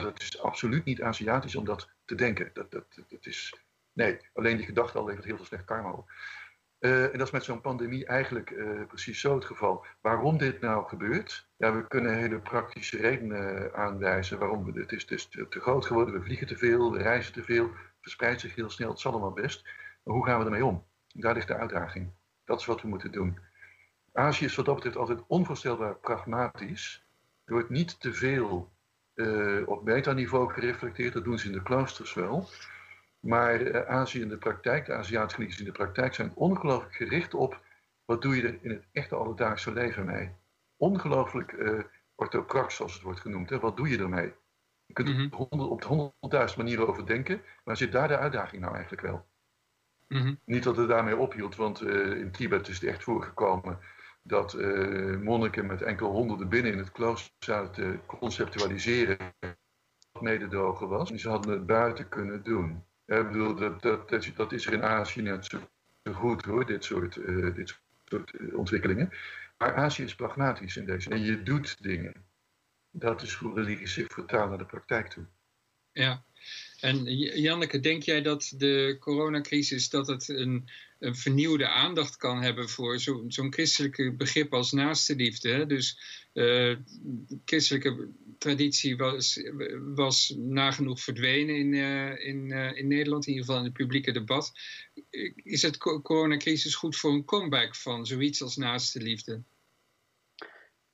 [0.00, 2.50] dat is absoluut niet Aziatisch om dat te denken.
[2.52, 3.54] Dat, dat, dat is,
[3.92, 6.10] nee, alleen die gedachte al levert heel veel slecht karma op.
[6.80, 9.86] Uh, en dat is met zo'n pandemie eigenlijk uh, precies zo het geval.
[10.00, 11.48] Waarom dit nou gebeurt?
[11.56, 14.72] Ja, we kunnen hele praktische redenen aanwijzen waarom.
[14.72, 17.32] We, het is, het is te, te groot geworden, we vliegen te veel, we reizen
[17.32, 17.70] te veel,
[18.00, 19.64] verspreidt zich heel snel, het zal allemaal best.
[20.02, 20.84] Maar hoe gaan we ermee om?
[21.08, 22.10] Daar ligt de uitdaging.
[22.44, 23.38] Dat is wat we moeten doen.
[24.12, 27.06] Azië is wat dat betreft altijd onvoorstelbaar pragmatisch.
[27.44, 28.71] Er wordt niet te veel
[29.14, 32.48] uh, op metaniveau gereflecteerd, dat doen ze in de kloosters wel.
[33.20, 37.34] Maar uh, Azië in de praktijk, de Aziatische religies in de praktijk, zijn ongelooflijk gericht
[37.34, 37.60] op
[38.04, 40.30] wat doe je er in het echte alledaagse leven mee.
[40.76, 41.80] Ongelooflijk uh,
[42.14, 43.50] orthoprax, zoals het wordt genoemd.
[43.50, 43.58] Hè?
[43.58, 44.32] Wat doe je ermee?
[44.86, 45.60] Je kunt er mhm.
[45.60, 49.26] op honderdduizend manieren over denken, maar zit daar de uitdaging nou eigenlijk wel?
[50.08, 50.34] Mhm.
[50.44, 53.78] Niet dat het daarmee ophield, want uh, in Tibet is het echt voorgekomen
[54.22, 59.16] dat uh, monniken met enkele honderden binnen in het klooster te conceptualiseren
[60.12, 61.10] wat mededogen was.
[61.10, 62.84] En ze hadden het buiten kunnen doen.
[63.06, 65.58] Ik bedoel, dat, dat, dat, is er in Azië net zo,
[66.12, 69.10] goed hoor, dit soort, uh, dit soort ontwikkelingen.
[69.58, 71.10] Maar Azië is pragmatisch in deze.
[71.10, 72.14] En je doet dingen
[72.92, 75.24] dat is hoe religie zich vertaalt naar de praktijk toe.
[75.92, 76.24] Ja,
[76.82, 77.04] en
[77.40, 80.68] Janneke, denk jij dat de coronacrisis dat het een,
[80.98, 85.66] vernieuwde aandacht kan hebben voor zo'n christelijke begrip als naaste liefde?
[85.66, 85.98] Dus
[86.32, 86.76] uh,
[87.44, 88.08] christelijke
[88.38, 89.42] traditie was,
[89.94, 94.12] was nagenoeg verdwenen in, uh, in, uh, in Nederland, in ieder geval in het publieke
[94.12, 94.52] debat.
[95.34, 99.42] Is het coronacrisis goed voor een comeback van zoiets als naaste liefde?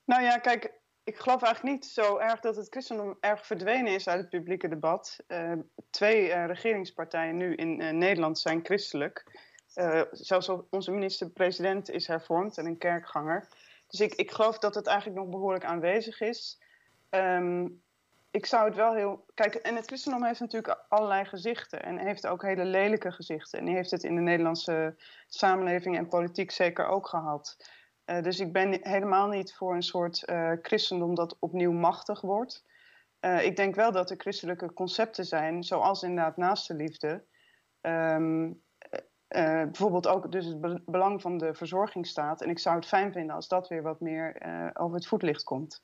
[0.05, 0.71] Nou ja, kijk,
[1.09, 4.67] ik geloof eigenlijk niet zo erg dat het christendom erg verdwenen is uit het publieke
[4.67, 5.17] debat.
[5.27, 5.51] Uh,
[5.89, 9.47] twee uh, regeringspartijen nu in uh, Nederland zijn christelijk.
[10.11, 13.47] zelfs onze minister-president is hervormd en een kerkganger.
[13.87, 16.61] Dus ik, ik geloof dat het eigenlijk nog behoorlijk aanwezig is.
[17.09, 17.81] Um,
[18.31, 19.25] ik zou het wel heel.
[19.33, 21.83] Kijk, en het christendom heeft natuurlijk allerlei gezichten.
[21.83, 23.59] En heeft ook hele lelijke gezichten.
[23.59, 24.95] En die heeft het in de Nederlandse
[25.27, 27.57] samenleving en politiek zeker ook gehad.
[28.09, 32.65] Uh, dus ik ben helemaal niet voor een soort uh, christendom dat opnieuw machtig wordt.
[33.21, 37.25] Uh, ik denk wel dat er christelijke concepten zijn, zoals inderdaad naaste liefde.
[37.81, 38.63] Um,
[39.27, 42.41] bijvoorbeeld ook dus het belang van de verzorgingsstaat.
[42.41, 44.41] En ik zou het fijn vinden als dat weer wat meer
[44.73, 45.83] over het voetlicht komt.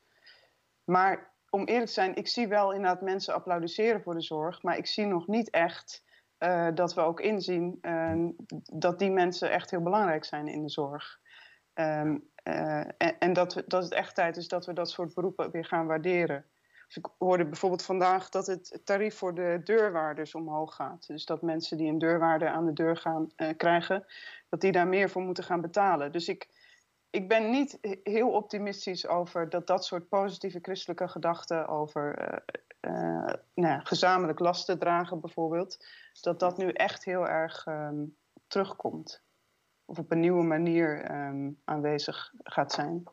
[0.83, 4.63] Maar om eerlijk te zijn, ik zie wel inderdaad mensen applaudisseren voor de zorg.
[4.63, 6.03] Maar ik zie nog niet echt
[6.73, 7.79] dat we ook inzien
[8.73, 11.19] dat die mensen echt heel belangrijk zijn in de zorg.
[11.75, 15.51] Um, uh, en, en dat, dat het echt tijd is dat we dat soort beroepen
[15.51, 16.45] weer gaan waarderen.
[16.87, 21.07] Dus ik hoorde bijvoorbeeld vandaag dat het tarief voor de deurwaarders omhoog gaat.
[21.07, 24.05] Dus dat mensen die een deurwaarde aan de deur gaan uh, krijgen,
[24.49, 26.11] dat die daar meer voor moeten gaan betalen.
[26.11, 26.49] Dus ik,
[27.09, 32.33] ik ben niet heel optimistisch over dat dat soort positieve christelijke gedachten over
[32.81, 35.85] uh, nou, gezamenlijk lasten dragen bijvoorbeeld,
[36.21, 38.17] dat dat nu echt heel erg um,
[38.47, 39.24] terugkomt.
[39.85, 43.03] Of op een nieuwe manier ehm, aanwezig gaat zijn.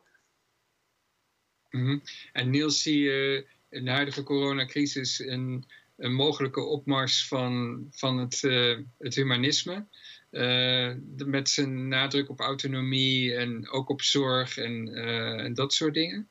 [1.69, 1.99] Mhm.
[2.31, 5.65] En Niels, zie je in de huidige coronacrisis een,
[5.95, 9.85] een mogelijke opmars van, van het, uh, het humanisme?
[10.31, 10.93] Uh,
[11.25, 16.29] met zijn nadruk op autonomie en ook op zorg en, uh, en dat soort dingen?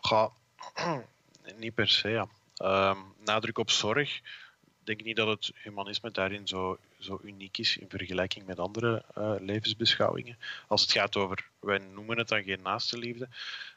[0.00, 0.32] Ga,
[1.56, 2.28] niet per se, ja.
[2.90, 4.20] Um, nadruk op zorg.
[4.82, 9.04] Ik denk niet dat het humanisme daarin zo, zo uniek is in vergelijking met andere
[9.18, 10.38] uh, levensbeschouwingen.
[10.66, 13.28] Als het gaat over, wij noemen het dan geen naaste liefde,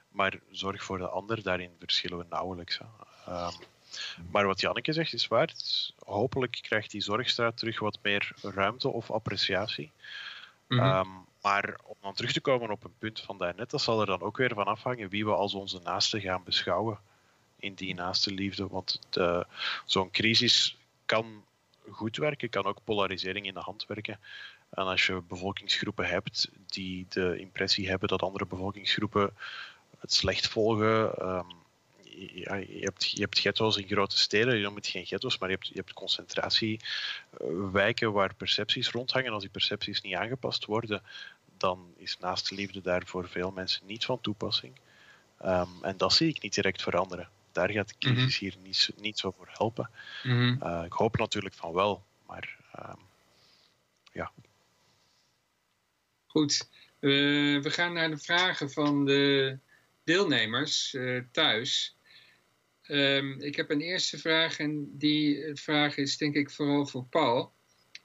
[0.09, 2.79] maar zorg voor de ander, daarin verschillen we nauwelijks.
[3.29, 3.51] Um,
[4.31, 5.53] maar wat Janneke zegt is waar.
[6.05, 9.91] hopelijk krijgt die zorgstraat terug wat meer ruimte of appreciatie.
[10.67, 10.97] Mm -hmm.
[10.97, 14.05] um, maar om dan terug te komen op een punt van daarnet, dat zal er
[14.05, 16.99] dan ook weer van afhangen wie we als onze naaste gaan beschouwen
[17.59, 18.67] in die naaste liefde.
[18.67, 18.99] Want
[19.85, 21.45] zo'n crisis kan
[21.89, 24.19] goed werken, kan ook polarisering in de hand werken.
[24.69, 29.33] En als je bevolkingsgroepen hebt die de impressie hebben dat andere bevolkingsgroepen
[29.99, 31.27] het slecht volgen.
[31.29, 31.63] Um,
[32.33, 35.55] ja, je, hebt, je hebt ghetto's in grote steden, je noemt geen ghetto's, maar je
[35.55, 39.31] hebt, je hebt concentratiewijken waar percepties rondhangen.
[39.31, 41.01] Als die percepties niet aangepast worden,
[41.57, 44.73] dan is naast liefde daar voor veel mensen niet van toepassing.
[45.45, 47.29] Um, en dat zie ik niet direct veranderen.
[47.55, 48.37] Daar gaat de crisis mm -hmm.
[48.39, 49.89] hier niet, niet zo voor helpen.
[50.23, 50.59] Mm -hmm.
[50.63, 52.99] uh, ik hoop natuurlijk van wel, maar um,
[54.13, 54.31] ja.
[56.25, 59.57] Goed, uh, we gaan naar de vragen van de
[60.03, 61.95] deelnemers uh, thuis.
[62.87, 67.53] Um, ik heb een eerste vraag en die vraag is denk ik vooral voor Paul.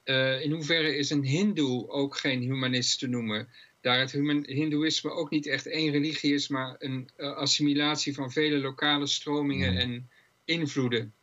[0.04, 3.48] Uh, in hoeverre is een hindoe ook geen humanist te noemen?
[3.80, 4.12] Daar het
[4.46, 9.76] hindoeïsme ook niet echt één religie is, maar een uh, assimilatie van vele lokale stromingen
[9.76, 10.10] en
[10.44, 11.14] invloeden.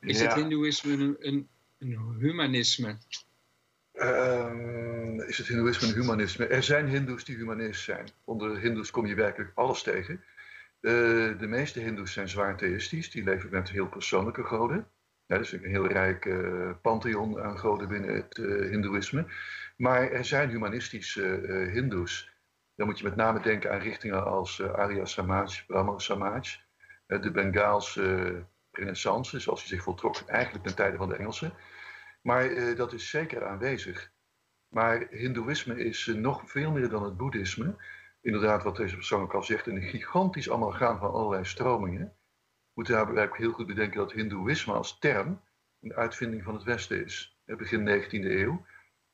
[0.00, 0.24] Is ja.
[0.24, 1.48] het hindoeïsme een, een,
[1.78, 2.98] een humanisme?
[3.94, 6.46] Uh, is het hindoeïsme een humanisme?
[6.46, 8.08] Er zijn hindoes die humanist zijn.
[8.24, 10.14] Onder hindoes kom je werkelijk alles tegen.
[10.80, 13.10] Uh, de meeste hindoes zijn zwaar theïstisch.
[13.10, 14.88] Die leven met heel persoonlijke goden.
[15.26, 19.26] Ja, dat is een heel rijk uh, pantheon aan goden binnen het uh, hindoeïsme.
[19.78, 22.36] Maar er zijn humanistische uh, hindoes.
[22.74, 26.40] Dan moet je met name denken aan richtingen als Arya Samaj, Brahma Samaj.
[27.06, 31.52] de Bengaalse renaissance, zoals die zich voltrok eigenlijk ten tijde van de Engelsen.
[32.22, 34.12] Maar dat is zeker aanwezig.
[34.68, 37.76] Maar hindoeïsme is nog veel meer dan het boeddhisme.
[38.20, 42.16] Inderdaad, wat deze persoon ook al zegt, een gigantisch amalgaam van allerlei stromingen
[42.72, 45.40] moeten daarbij ook heel goed bedenken dat Hindoeïsme als term
[45.80, 47.40] een uitvinding van het Westen is.
[47.44, 48.66] Begin 19e eeuw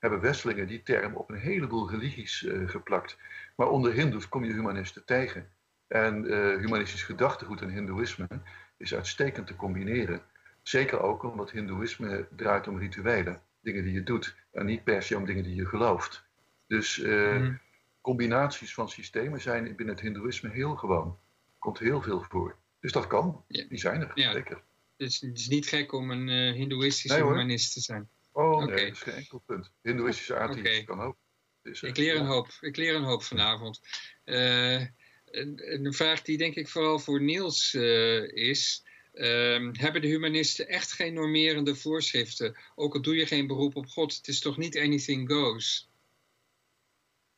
[0.05, 3.17] hebben Westelingen die term op een heleboel religies uh, geplakt.
[3.57, 5.49] Maar onder Hindoes kom je humanisten tegen.
[5.87, 8.29] En uh, humanistisch gedachtegoed en Hindoeïsme
[8.77, 10.23] is uitstekend te combineren.
[10.63, 15.17] Zeker ook omdat Hindoeïsme draait om rituelen, dingen die je doet, en niet per se
[15.17, 16.25] om dingen die je gelooft.
[16.67, 17.61] Dus uh, mm.
[18.01, 21.19] combinaties van systemen zijn binnen het Hindoeïsme heel gewoon.
[21.59, 22.57] Komt heel veel voor.
[22.81, 23.45] Dus dat kan.
[23.49, 23.65] Ja.
[23.69, 24.33] Die zijn er, ja.
[24.33, 24.63] zeker.
[24.97, 28.09] Dus het is niet gek om een uh, hindoeïstische nee, humanist te zijn.
[28.35, 28.75] Oh okay.
[28.75, 29.73] nee, dat is geen enkel punt.
[29.83, 30.85] Hindoeïstische atheïst okay.
[30.85, 31.17] kan ook.
[31.63, 32.49] Uh, ik, leer een hoop.
[32.61, 33.81] ik leer een hoop vanavond.
[34.25, 34.81] Uh,
[35.25, 38.83] een, een, vraag die denk ik vooral voor Niels is...
[39.17, 42.57] Um, hebben de humanisten echt geen normerende voorschriften?
[42.75, 45.89] Ook al doe je geen beroep op God, het is toch niet anything goes?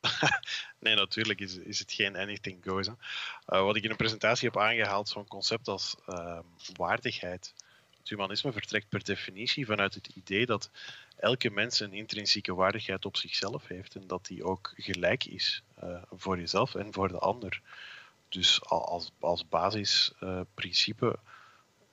[0.79, 2.87] nee, natuurlijk is, is het geen anything goes.
[2.87, 2.93] Uh,
[3.45, 6.39] wat ik in een presentatie heb aangehaald, zo'n concept als uh,
[6.73, 7.53] waardigheid.
[8.07, 10.69] Het humanisme vertrekt per definitie vanuit het idee dat
[11.15, 16.01] elke mens een intrinsieke waardigheid op zichzelf heeft en dat die ook gelijk is uh,
[16.11, 17.61] voor jezelf en voor de ander.
[18.29, 21.19] Dus als, als basisprincipe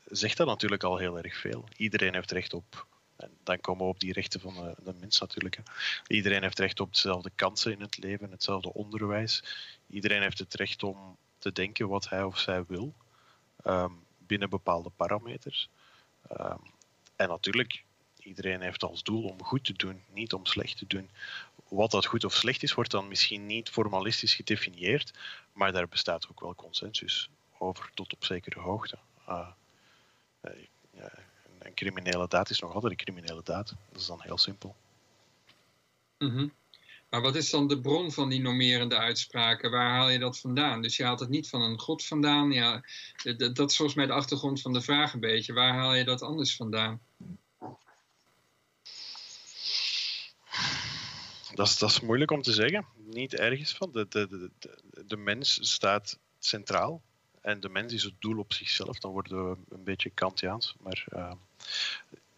[0.04, 1.68] zegt dat natuurlijk al heel erg veel.
[1.76, 2.86] Iedereen heeft recht op
[3.16, 5.56] en dan komen we op die rechten van de, mens natuurlijk.
[5.56, 5.62] Hè.
[6.06, 9.42] Iedereen heeft recht op dezelfde kansen in het leven, hetzelfde onderwijs.
[9.88, 12.94] Iedereen heeft het recht om te denken wat hij of zij wil,
[13.64, 15.70] um, binnen bepaalde parameters.
[16.30, 16.72] Um,
[17.16, 17.84] en natuurlijk,
[18.18, 21.10] iedereen heeft als doel om goed te doen, niet om slecht te doen.
[21.68, 25.12] Wat dat goed of slecht is, wordt dan misschien niet formalistisch gedefinieerd,
[25.52, 28.98] maar daar bestaat ook wel consensus over tot op zekere hoogte.
[29.28, 29.48] Uh,
[30.90, 31.12] ja,
[31.58, 33.74] een criminele daad is nog altijd een criminele daad.
[33.90, 34.76] Dat is dan heel simpel.
[36.18, 36.52] -hmm.
[37.14, 39.70] Maar wat is dan de bron van die normerende uitspraken?
[39.70, 40.82] Waar haal je dat vandaan?
[40.82, 42.52] Dus je haalt het niet van een god vandaan.
[42.52, 42.84] Ja,
[43.52, 45.52] dat is volgens mij de achtergrond van de vraag een beetje.
[45.52, 47.00] Waar haal je dat anders vandaan?
[51.54, 52.86] Dat is, dat is moeilijk om te zeggen.
[52.96, 53.92] Niet ergens van.
[53.92, 57.02] De, de, de, de mens staat centraal
[57.40, 60.74] en de mens is het doel op zichzelf, dan worden we een beetje Kantiaans.
[60.80, 61.32] Maar uh,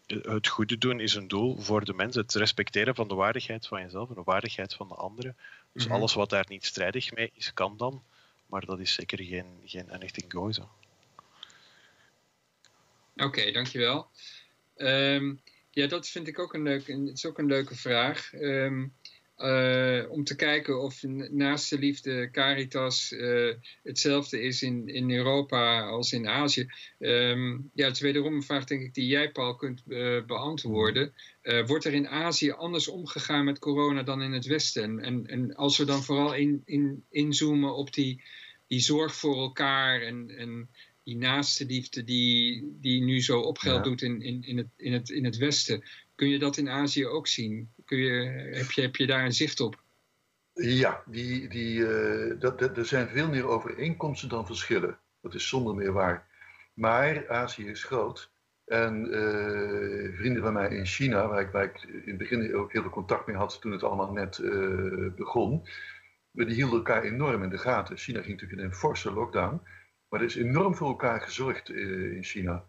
[0.06, 2.14] het goede doen is een doel voor de mens.
[2.14, 5.36] Het respecteren van de waardigheid van jezelf en de waardigheid van de anderen.
[5.72, 5.94] Dus mhm.
[5.94, 8.02] alles wat daar niet strijdig mee is, kan dan.
[8.46, 10.60] Maar dat is zeker geen, geen anything goes.
[13.16, 14.08] Oké, dankjewel.
[14.76, 15.40] Um,
[15.70, 18.32] ja, dat vind ik ook een, leuk, het is ook een leuke vraag.
[18.32, 18.94] Um,
[19.38, 25.80] uh, om te kijken of naast de liefde Caritas uh, hetzelfde is in, in Europa
[25.80, 26.66] als in Azië.
[26.98, 31.12] Um, ja, het is wederom een vraag denk ik die jij Paul kunt uh, beantwoorden.
[31.66, 35.00] wordt er in Azië anders omgegaan met corona dan in het Westen?
[35.00, 38.22] En, en als we dan vooral in, in, inzoomen op die,
[38.66, 40.68] die zorg voor elkaar en, en
[41.06, 45.08] die naaste liefde die, die nu zo opgeld doet in, in, in, het, in, het,
[45.10, 45.82] in het Westen.
[46.14, 47.68] Kun je dat in Azië ook zien?
[47.88, 49.82] Heb, je, heb je daar een zicht op?
[50.52, 54.98] Ja, die, die, uh, dat, dat, er zijn veel meer overeenkomsten dan verschillen.
[55.20, 56.26] Dat is zonder meer waar.
[56.74, 58.30] Maar Azië is groot.
[58.64, 62.72] En uh, vrienden van mij in China, waar ik, waar ik, in het begin ook
[62.72, 65.66] heel veel contact mee had toen het allemaal net uh, begon,
[66.30, 67.96] die hielden elkaar enorm in de gaten.
[67.96, 69.60] China ging natuurlijk in een forse lockdown.
[70.08, 72.64] Maar er is enorm voor elkaar gezorgd in China.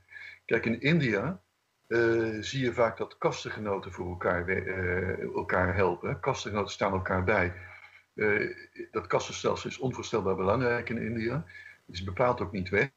[0.46, 1.42] Kijk, in India
[1.88, 6.20] uh, zie je vaak dat kastengenoten voor elkaar, uh, elkaar helpen.
[6.20, 7.54] Kastengenoten staan elkaar bij.
[8.14, 8.56] Uh,
[8.92, 11.46] dat kastenstelsel is onvoorstelbaar belangrijk in India.
[11.86, 12.90] Is bepaald ook niet weg.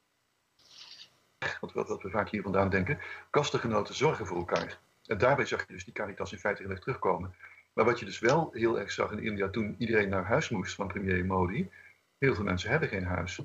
[1.61, 2.99] Wat, wat, wat we vaak hier vandaan denken.
[3.31, 4.81] Kastengenoten zorgen voor elkaar.
[5.07, 7.35] En daarbij zag je dus die Caritas in feite heel erg terugkomen.
[7.73, 10.75] Maar wat je dus wel heel erg zag in India toen iedereen naar huis moest
[10.75, 11.71] van premier Modi.
[12.19, 13.41] Heel veel mensen hebben geen huis.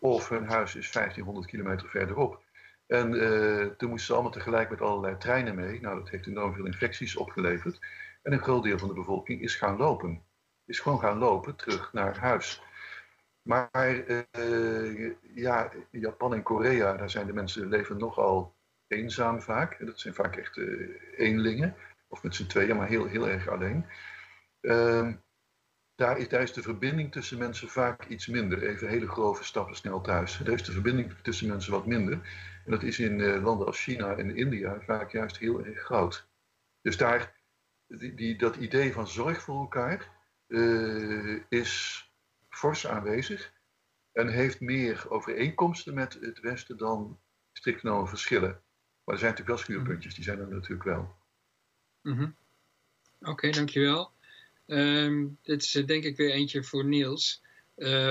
[0.00, 2.42] Of hun huis is 1500 kilometer verderop.
[2.92, 5.80] En uh, toen moesten ze allemaal tegelijk met allerlei treinen mee.
[5.80, 7.78] Nou, dat heeft enorm veel infecties opgeleverd.
[8.22, 10.22] En een groot deel van de bevolking is gaan lopen.
[10.64, 12.62] Is gewoon gaan lopen terug naar huis.
[13.42, 14.04] Maar
[14.38, 18.54] uh, ja, Japan en Korea, daar zijn de mensen leven nogal
[18.86, 19.86] eenzaam vaak.
[19.86, 21.74] Dat zijn vaak echt uh, eenlingen.
[22.08, 23.86] Of met z'n tweeën, maar heel, heel erg alleen.
[24.60, 25.08] Uh,
[25.94, 28.62] daar is, daar is de verbinding tussen mensen vaak iets minder.
[28.62, 30.36] Even hele grove stappen snel thuis.
[30.36, 32.20] Daar is de verbinding tussen mensen wat minder.
[32.64, 36.26] En dat is in uh, landen als China en India vaak juist heel erg groot.
[36.82, 37.36] Dus daar,
[37.86, 40.10] die, dat idee van zorg voor elkaar
[40.48, 42.04] uh, is
[42.48, 43.52] fors aanwezig.
[44.12, 47.18] En heeft meer overeenkomsten met het Westen dan
[47.52, 48.62] strikt genomen verschillen.
[49.04, 51.16] Maar er zijn natuurlijk wel schuurpuntjes, die zijn er natuurlijk wel.
[52.02, 52.34] -hmm.
[53.20, 54.12] Oké, dankjewel.
[54.66, 57.42] Um, dit is eh, denk ik weer eentje voor Niels.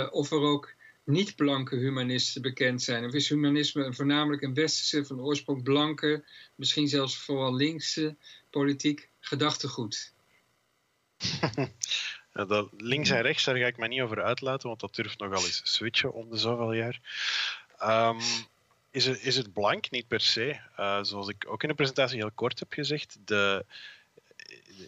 [0.09, 0.73] Of er ook
[1.03, 3.05] niet-blanke humanisten bekend zijn.
[3.05, 6.23] Of is humanisme voornamelijk een westerse, van oorsprong blanke,
[6.55, 8.15] misschien zelfs vooral linkse
[8.49, 10.13] politiek gedachtegoed?
[12.33, 15.45] Dat links en rechts, daar ga ik mij niet over uitlaten, want dat durft nogal
[15.45, 16.99] eens switchen om de zoveel jaar.
[17.83, 18.19] Um,
[18.91, 19.91] is, het, is het blank?
[19.91, 20.59] Niet per se.
[20.79, 23.65] Uh, zoals ik ook in de presentatie heel kort heb gezegd, de,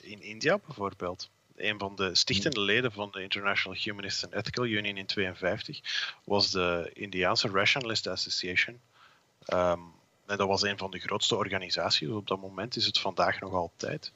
[0.02, 2.66] in India bijvoorbeeld een van de stichtende hmm.
[2.66, 8.80] leden van de International Humanist and Ethical Union in 1952 was de Indiaanse Rationalist Association.
[9.54, 9.92] Um,
[10.26, 12.10] en dat was een van de grootste organisaties.
[12.10, 14.12] Op dat moment is het vandaag nog altijd.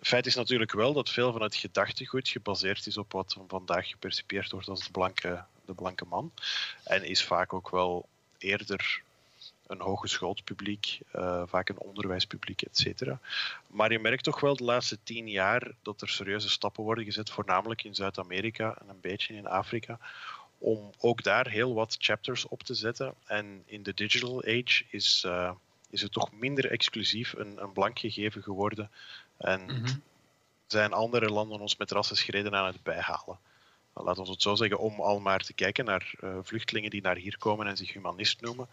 [0.00, 4.50] Feit is natuurlijk wel dat veel van het gedachtegoed gebaseerd is op wat vandaag gepercipieerd
[4.52, 6.32] wordt als de blanke, de blanke man.
[6.84, 8.08] En is vaak ook wel
[8.38, 9.02] eerder
[9.70, 13.20] een hogeschoold publiek, uh, vaak een onderwijspubliek, et cetera.
[13.66, 17.30] Maar je merkt toch wel de laatste tien jaar dat er serieuze stappen worden gezet,
[17.30, 19.98] voornamelijk in Zuid-Amerika en een beetje in Afrika,
[20.58, 23.14] om ook daar heel wat chapters op te zetten.
[23.24, 25.50] En in de digital age is, uh,
[25.90, 28.90] is het toch minder exclusief een, een blank gegeven geworden.
[29.36, 30.02] En mm -hmm.
[30.66, 33.38] zijn andere landen ons met rassenschreden aan het bijhalen
[34.04, 37.16] laten we het zo zeggen, om al maar te kijken naar uh, vluchtelingen die naar
[37.16, 38.68] hier komen en zich humanist noemen.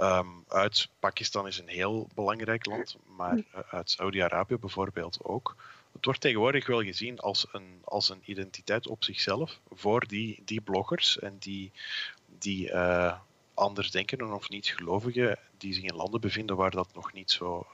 [0.00, 5.56] Um, uit Pakistan is een heel belangrijk land, maar uh, uit Saudi-Arabië bijvoorbeeld ook.
[5.92, 10.60] Het wordt tegenwoordig wel gezien als een, als een identiteit op zichzelf voor die, die
[10.60, 11.72] bloggers en die,
[12.38, 13.18] die uh,
[13.54, 17.66] anders denken of niet gelovigen die zich in landen bevinden waar dat nog niet zo,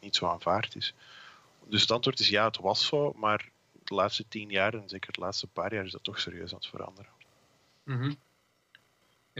[0.00, 0.94] niet zo aanvaard is.
[1.66, 3.48] Dus het antwoord is ja, het was zo, maar
[3.84, 6.58] de laatste tien jaar en zeker de laatste paar jaar is dat toch serieus aan
[6.58, 7.10] het veranderen.
[7.84, 8.16] Mm.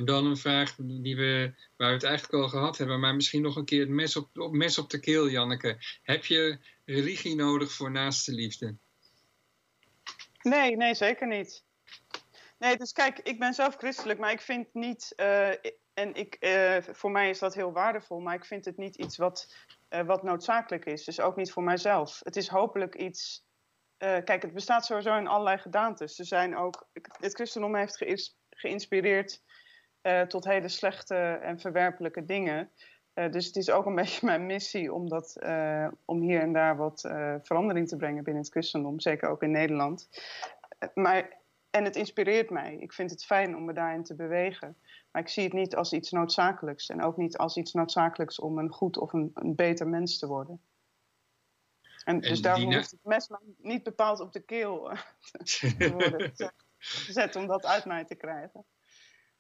[0.01, 3.43] En dan een vraag die we, waar we het eigenlijk al gehad hebben, maar misschien
[3.43, 5.77] nog een keer het mes op, op, mes op de keel, Janneke.
[6.03, 8.77] Heb je religie nodig voor naaste liefde?
[10.43, 11.65] Nee, nee, zeker niet.
[12.59, 15.49] Nee, dus kijk, ik ben zelf christelijk, maar ik vind niet, uh,
[15.95, 19.17] en ik, uh, voor mij is dat heel waardevol, maar ik vind het niet iets
[19.17, 19.55] wat,
[19.91, 21.05] uh, wat noodzakelijk is.
[21.05, 22.21] Dus ook niet voor mijzelf.
[22.25, 23.49] Het is hopelijk iets
[23.99, 26.19] kijk, het bestaat sowieso in allerlei gedaantes.
[26.19, 26.89] Er zijn ook,
[27.21, 28.05] het christendom heeft
[28.51, 29.43] geïnspireerd
[30.03, 32.71] uh, tot hele slechte en verwerpelijke dingen.
[33.31, 35.39] dus het is ook een beetje mijn missie om, dat,
[36.05, 37.01] om hier en daar wat
[37.43, 40.09] verandering te brengen binnen het christendom, zeker ook in Nederland.
[40.95, 41.39] maar,
[41.71, 42.77] en het inspireert mij.
[42.77, 44.77] Ik vind het fijn om me daarin te bewegen.
[45.11, 46.89] Maar ik zie het niet als iets noodzakelijks.
[46.89, 50.27] En ook niet als iets noodzakelijks om een goed of een, een beter mens te
[50.27, 50.61] worden.
[52.05, 54.91] En, dus daarom hoeft het mes niet bepaald op de keel
[55.33, 56.33] te worden
[56.79, 58.65] gezet om dat uit mij te krijgen.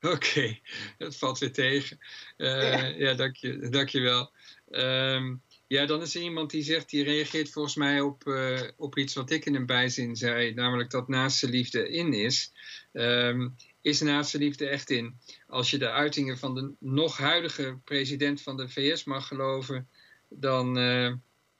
[0.14, 0.58] Oké,
[0.98, 1.98] dat valt weer tegen.
[2.36, 3.14] Uh, ja.
[3.14, 4.32] dank, je, dank je wel.
[4.70, 5.34] Ehm,
[5.66, 9.14] ja, dan is er iemand die zegt, die reageert volgens mij op, uh, op iets
[9.14, 12.52] wat ik in een bijzin zei, namelijk dat naaste liefde in is.
[12.92, 15.20] Um, is naaste liefde echt in?
[15.46, 19.88] Als je de uitingen van de nog huidige president van de VS mag geloven,
[20.28, 21.14] dan, uh,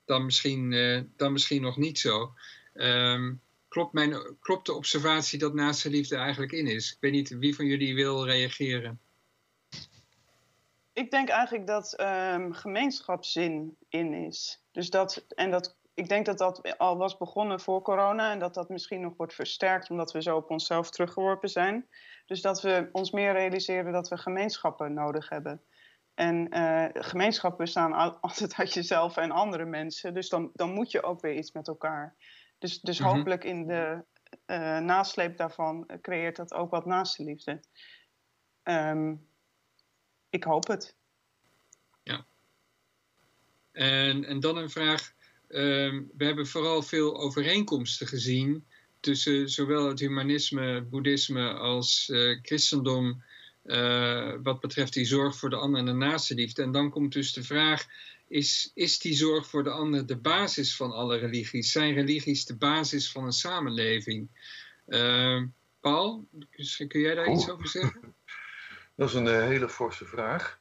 [0.05, 0.71] dan, misschien,
[1.17, 2.33] dan misschien nog niet zo.
[2.75, 6.93] Um, klopt, mijn, klopt de observatie dat naaste liefde eigenlijk in is?
[6.93, 9.01] Ik weet niet wie van jullie wil reageren.
[10.93, 14.65] Ik denk eigenlijk dat um, gemeenschapszin in is.
[14.73, 18.55] Dus dat, en dat, ik denk dat dat al was begonnen voor corona en dat
[18.55, 21.89] dat misschien nog wordt versterkt omdat we zo op onszelf teruggeworpen zijn.
[22.27, 25.63] Dus dat we ons meer realiseren dat we gemeenschappen nodig hebben.
[26.15, 30.15] En uh, gemeenschappen bestaan altijd uit jezelf en andere mensen.
[30.15, 32.15] Dus dan, dan moet je ook weer iets met elkaar.
[32.61, 33.09] Dus, dus mhm.
[33.09, 34.05] hopelijk in de
[34.47, 37.61] uh, nasleep daarvan creëert dat ook wat naaste liefde.
[38.65, 39.29] Um,
[40.31, 40.95] ik hoop het.
[42.03, 42.27] Ja.
[43.73, 45.13] En, en dan een vraag.
[45.49, 48.67] Um, we hebben vooral veel overeenkomsten gezien
[49.01, 53.23] tussen zowel het humanisme, boeddhisme als uh, christendom.
[53.65, 56.63] Uh, wat betreft die zorg voor de ander en de naaste liefde.
[56.63, 57.87] En dan komt dus de vraag:
[58.31, 61.73] is, is die zorg voor de ander de basis van alle religies?
[61.73, 64.29] Zijn religies de basis van een samenleving?
[64.87, 65.43] Uh,
[65.81, 66.29] Paul,
[66.89, 68.15] kun jij daar iets over zeggen?
[68.97, 70.61] Dat is een uh, hele forse vraag.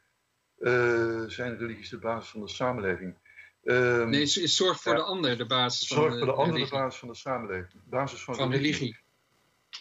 [0.59, 3.15] Uh, zijn religies de basis van de samenleving?
[3.63, 6.33] Um, nee, is zorg voor ja, de ander de basis van de Zorg voor de
[6.33, 7.81] ander de basis van de samenleving.
[7.85, 8.71] Basis van, van religie.
[8.71, 8.97] religie.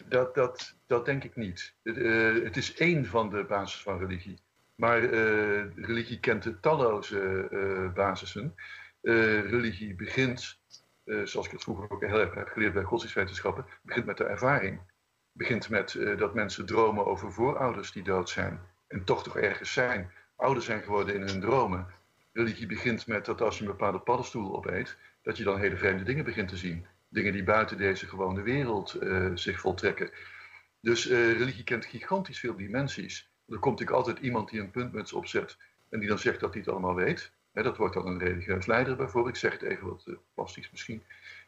[0.08, 1.74] Dat, dat, dat denk ik niet.
[1.82, 4.38] Uh, het is één van de basis van religie.
[4.78, 8.54] Maar uh, religie kent talloze uh, basissen.
[9.02, 10.60] religie begint,
[11.04, 14.80] zoals ik het vroeger ook heel erg heb geleerd bij godsdienstwetenschappen, begint met de ervaring.
[15.32, 20.10] Begint met dat mensen dromen over voorouders die dood zijn en toch toch ergens zijn.
[20.36, 21.86] Ouder zijn geworden in hun dromen.
[22.32, 26.04] Religie begint met dat als je een bepaalde paddenstoel opeet, dat je dan hele vreemde
[26.04, 26.86] dingen begint te zien.
[27.08, 28.98] Dingen die buiten deze gewone wereld
[29.34, 30.10] zich voltrekken.
[30.80, 33.30] Dus religie kent gigantisch veel dimensies.
[33.48, 35.56] Er komt natuurlijk altijd iemand die een puntmuts opzet
[35.88, 37.32] en die dan zegt dat hij het allemaal weet.
[37.52, 39.34] dat wordt dan een religieus leider bijvoorbeeld.
[39.34, 41.02] Ik zeg het even wat uh, plastisch misschien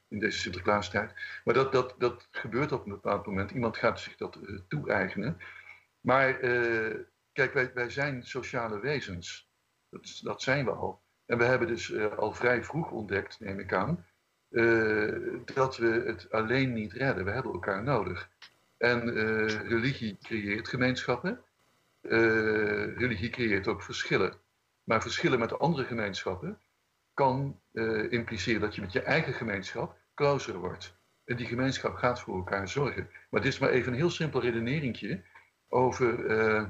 [0.08, 1.14] in deze Sinterklaastijd.
[1.44, 3.50] Maar dat, dat, dat gebeurt op een bepaald moment.
[3.50, 5.38] Iemand gaat zich dat uh, toe-eigenen.
[6.00, 6.96] Maar uh,
[7.32, 9.48] kijk, wij, wij zijn sociale wezens.
[9.90, 11.02] Dat, dat zijn we al.
[11.26, 14.06] En we hebben dus al vrij vroeg ontdekt, neem ik aan,
[15.54, 17.24] dat we het alleen niet redden.
[17.24, 18.30] We hebben elkaar nodig.
[18.76, 19.10] En
[19.68, 21.44] religie creëert gemeenschappen.
[22.00, 24.34] Religie creëert ook verschillen.
[24.84, 26.60] Maar verschillen met andere gemeenschappen
[27.14, 30.98] kan uh, impliceren dat je met je eigen gemeenschap closer wordt.
[31.24, 33.10] En die gemeenschap gaat voor elkaar zorgen.
[33.30, 35.22] Maar dit is maar even een heel simpel redeneringje
[35.68, 36.68] over uh,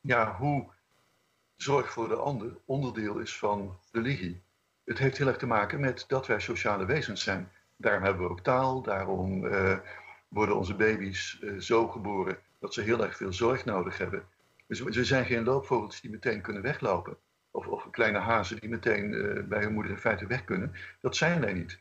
[0.00, 0.66] ja, hoe
[1.56, 4.42] zorg voor de ander onderdeel is van religie.
[4.84, 7.52] Het heeft heel erg te maken met dat wij sociale wezens zijn.
[7.76, 9.48] Daarom hebben we ook taal, daarom
[10.28, 14.28] worden onze baby's zo geboren dat ze heel erg veel zorg nodig hebben.
[14.68, 17.16] Dus we zijn geen loopvogels die meteen kunnen weglopen.
[17.50, 20.72] Of, of kleine hazen die meteen uh, bij hun moeder in feite weg kunnen.
[21.00, 21.80] Dat zijn wij niet.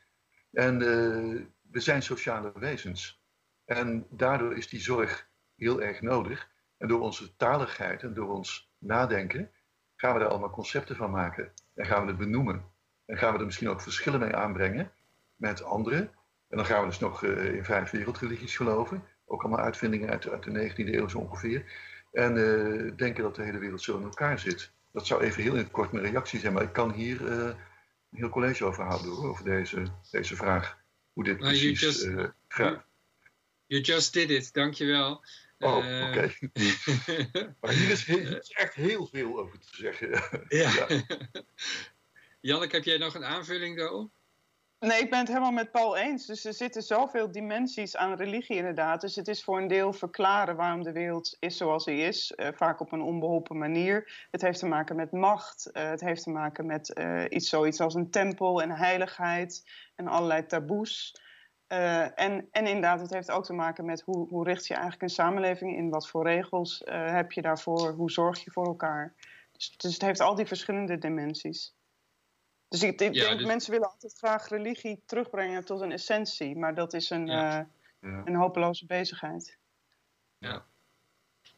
[0.52, 3.22] En uh, we zijn sociale wezens.
[3.66, 6.50] En daardoor is die zorg heel erg nodig.
[6.78, 9.52] En door onze taligheid en door ons nadenken
[9.96, 11.52] gaan we daar allemaal concepten van maken.
[11.76, 12.66] En gaan we het benoemen.
[13.06, 14.92] En gaan we er misschien ook verschillen mee aanbrengen
[15.36, 16.00] met anderen.
[16.50, 19.04] En dan gaan we dus nog uh, in vijf wereldreligies geloven.
[19.26, 21.72] Ook allemaal uitvindingen uit, uit de 19e eeuw zo ongeveer.
[22.12, 24.72] En uh, denken dat de hele wereld zo in elkaar zit.
[24.92, 27.30] Dat zou even heel in het kort mijn reactie zijn, maar ik kan hier uh,
[27.30, 27.56] een
[28.12, 30.78] heel college over houden hoor, over deze, deze vraag.
[31.14, 32.86] Hoe dit well, precies you just, uh, gaat.
[33.66, 35.24] You just did it, dankjewel.
[35.60, 36.08] Oh, oké.
[36.08, 36.38] Okay.
[37.62, 40.10] maar hier is, heel, is, echt heel veel over te zeggen.
[40.48, 40.72] ja.
[40.88, 41.02] ja.
[42.40, 44.17] Janneke, heb jij nog een aanvulling daarop?
[44.80, 46.26] Nee, ik ben het helemaal met Paul eens.
[46.26, 49.02] Dus er zitten zoveel dimensies aan religie inderdaad.
[49.02, 52.34] Dus het is voor een deel verklaren waarom de wereld is zoals hij is.
[52.36, 54.28] Uh, vaak op een onbeholpen manier.
[54.32, 55.70] Het heeft te maken met macht.
[55.74, 59.72] Uh, het heeft te maken met uh, iets zoiets als een tempel en heiligheid.
[59.96, 61.22] En allerlei taboes.
[61.68, 65.10] en, en inderdaad, het heeft ook te maken met hoe, hoe richt je eigenlijk een
[65.10, 65.90] samenleving in?
[65.90, 67.92] Wat voor regels heb je daarvoor?
[67.92, 69.16] Hoe zorg je voor elkaar?
[69.52, 71.77] Dus, dus het heeft al die verschillende dimensies.
[72.68, 73.46] Dus ik, denk, ja, dus...
[73.46, 77.70] mensen willen altijd graag religie terugbrengen tot een essentie, maar dat is een, ja.
[78.00, 79.58] uh, een hopeloze bezigheid.
[80.38, 80.66] Ja,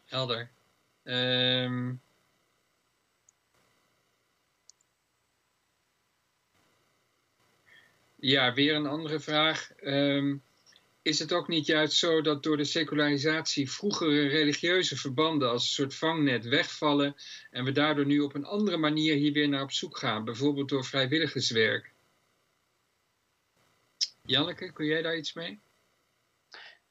[0.06, 0.52] helder.
[1.04, 2.02] Um...
[8.22, 9.72] Ja, weer een andere vraag.
[9.82, 10.44] Um,
[11.02, 15.70] is het ook niet juist zo dat door de secularisatie vroegere religieuze verbanden als een
[15.70, 17.16] soort vangnet wegvallen
[17.52, 20.70] en we daardoor nu op een andere manier hier weer naar op zoek gaan, bijvoorbeeld
[20.70, 21.94] door vrijwilligerswerk?
[24.22, 25.60] Janneke, kun jij daar iets mee?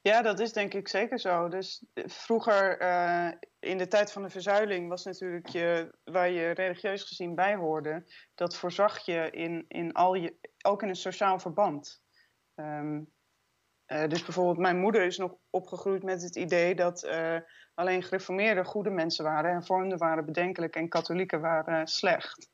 [0.01, 1.47] Ja, dat is denk ik zeker zo.
[1.47, 6.51] Dus eh, vroeger, uh, in de tijd van de verzuiling, was natuurlijk je, waar je
[6.51, 8.05] religieus gezien bij hoorde,
[8.35, 12.01] dat voorzag je in, in al je, ook in een sociaal verband.
[12.55, 13.11] Um,
[13.91, 17.35] uh, dus bijvoorbeeld, mijn moeder is nog opgegroeid met het idee dat uh,
[17.73, 22.49] alleen gereformeerden goede mensen waren, hervormden waren bedenkelijk en katholieken waren slecht.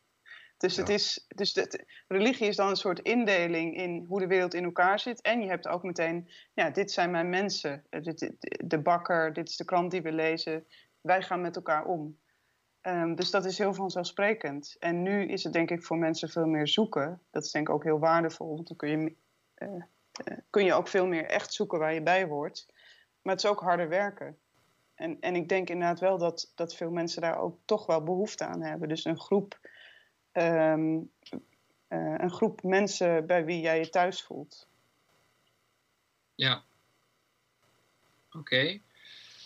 [0.58, 4.54] Dus, het is, dus de, religie is dan een soort indeling in hoe de wereld
[4.54, 5.22] in elkaar zit.
[5.22, 7.84] En je hebt ook meteen, ja, dit zijn mijn mensen.
[7.90, 8.36] Eh, dit,
[8.66, 10.66] de bakker, dit is de krant die we lezen.
[11.02, 12.20] Wij gaan met elkaar om.
[12.82, 14.76] Um, dus dat is heel vanzelfsprekend.
[14.80, 17.22] En nu is het denk ik voor mensen veel meer zoeken.
[17.32, 18.56] Dat is denk ik ook heel waardevol.
[18.56, 19.16] Want dan kun je
[19.58, 19.84] uh,
[20.50, 22.66] kun je ook veel meer echt zoeken waar je bij hoort.
[23.22, 24.38] Maar het is ook harder werken.
[24.96, 28.46] En, en ik denk inderdaad wel dat, dat veel mensen daar ook toch wel behoefte
[28.46, 28.90] aan hebben.
[28.90, 29.60] Dus een groep,
[30.34, 31.12] um,
[31.90, 34.68] uh, een groep mensen bij wie jij je thuis voelt.
[36.36, 36.64] Ja.
[38.32, 38.80] Oké.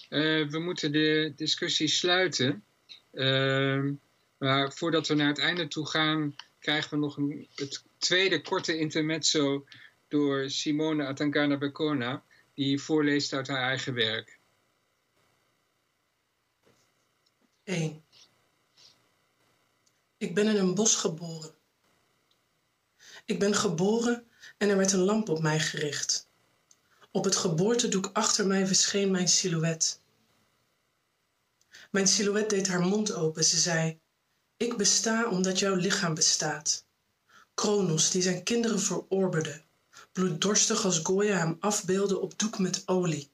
[0.10, 2.64] Uh, we moeten de discussie sluiten.
[3.12, 3.92] Uh,
[4.38, 8.78] maar voordat we naar het einde toe gaan, krijgen we nog een, het tweede korte
[8.78, 9.66] intermezzo
[10.10, 12.24] door Simone Atangana Becona,
[12.54, 14.40] die voorleest uit haar eigen werk.
[17.64, 18.04] 1.
[20.18, 21.54] Ik ben in een bos geboren.
[23.26, 24.28] Ik ben geboren
[24.58, 26.28] en er werd een lamp op mij gericht.
[27.12, 30.02] Op het geboortedoek achter mij verscheen mijn silhouet.
[31.92, 33.44] Mijn silhouet deed haar mond open.
[33.44, 34.00] Ze zei:
[34.58, 36.86] Ik besta omdat jouw lichaam bestaat.
[37.54, 39.62] Kronos, die zijn kinderen verorberde,
[40.20, 43.32] bloeddorstig als Goya hem afbeelde op doek met olie.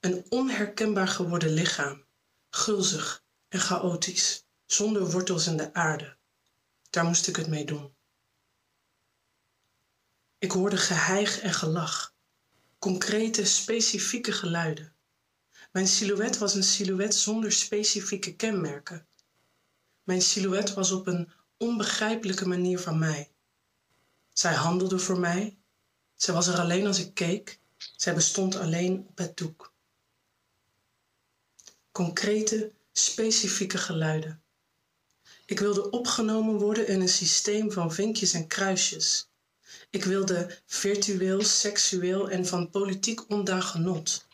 [0.00, 2.04] Een onherkenbaar geworden lichaam,
[2.50, 6.16] gulzig en chaotisch, zonder wortels in de aarde.
[6.90, 7.94] Daar moest ik het mee doen.
[10.38, 12.14] Ik hoorde geheig en gelach,
[12.78, 14.94] concrete, specifieke geluiden.
[15.70, 19.06] Mijn silhouet was een silhouet zonder specifieke kenmerken.
[20.02, 23.32] Mijn silhouet was op een onbegrijpelijke manier van mij.
[24.32, 25.61] Zij handelde voor mij,
[26.22, 27.58] zij was er alleen als ik keek.
[27.96, 29.72] Zij bestond alleen op het doek.
[31.92, 34.42] Concrete, specifieke geluiden.
[35.46, 39.28] Ik wilde opgenomen worden in een systeem van vinkjes en kruisjes.
[39.90, 44.26] Ik wilde virtueel, seksueel en van politiek ondaan genot.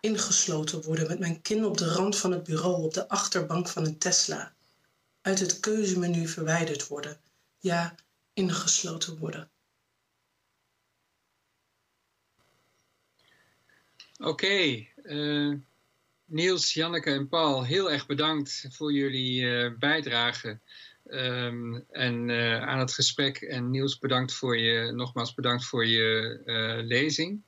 [0.00, 3.84] Ingesloten worden met mijn kin op de rand van het bureau op de achterbank van
[3.84, 4.54] een Tesla.
[5.20, 7.20] Uit het keuzemenu verwijderd worden.
[7.58, 7.94] Ja,
[8.32, 9.48] ingesloten worden.
[14.18, 15.52] Oké, eh,
[16.24, 20.60] Niels, Janneke en Paul, heel erg bedankt voor jullie uh, bijdrage
[21.06, 23.36] um, en, uh, aan het gesprek.
[23.36, 26.40] En Niels, bedankt voor je, nogmaals bedankt voor je
[26.84, 27.42] lezing.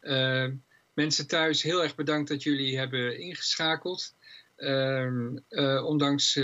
[0.00, 0.54] Ehm,
[0.94, 4.14] mensen thuis, heel erg bedankt dat jullie hebben ingeschakeld.
[4.56, 5.36] Ehm,
[5.84, 6.40] ondanks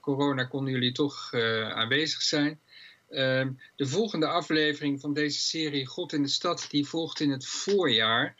[0.00, 1.34] corona konden jullie toch
[1.74, 2.60] aanwezig zijn.
[3.76, 8.36] de volgende aflevering van deze serie God in de Stad, die volgt in het voorjaar.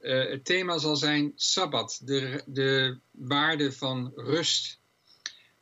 [0.00, 4.78] Uh, het thema zal zijn Sabbat, de, de waarde van rust.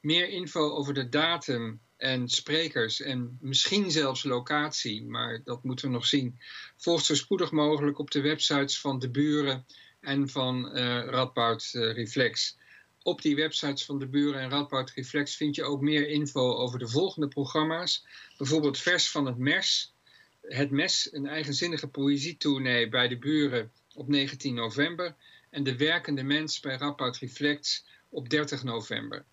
[0.01, 5.93] Meer info over de datum en sprekers en misschien zelfs locatie, maar dat moeten we
[5.93, 6.39] nog zien.
[6.77, 9.67] Volgt zo spoedig mogelijk op de websites van de buren
[10.01, 12.57] en van uh, Radboud uh, Reflex.
[13.03, 16.79] Op die websites van de buren en Radboud Reflex vind je ook meer info over
[16.79, 18.07] de volgende programma's.
[18.37, 19.95] Bijvoorbeeld Vers van het Mes,
[20.43, 25.15] Het Mes, een eigenzinnige poëzietournee bij de buren op 19 november
[25.51, 29.25] en De Werkende Mens bij Rapport Reflects op 30 november.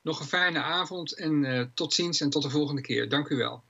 [0.00, 3.08] Nog een fijne avond en uh, tot ziens en tot de volgende keer.
[3.08, 3.64] Dank u wel.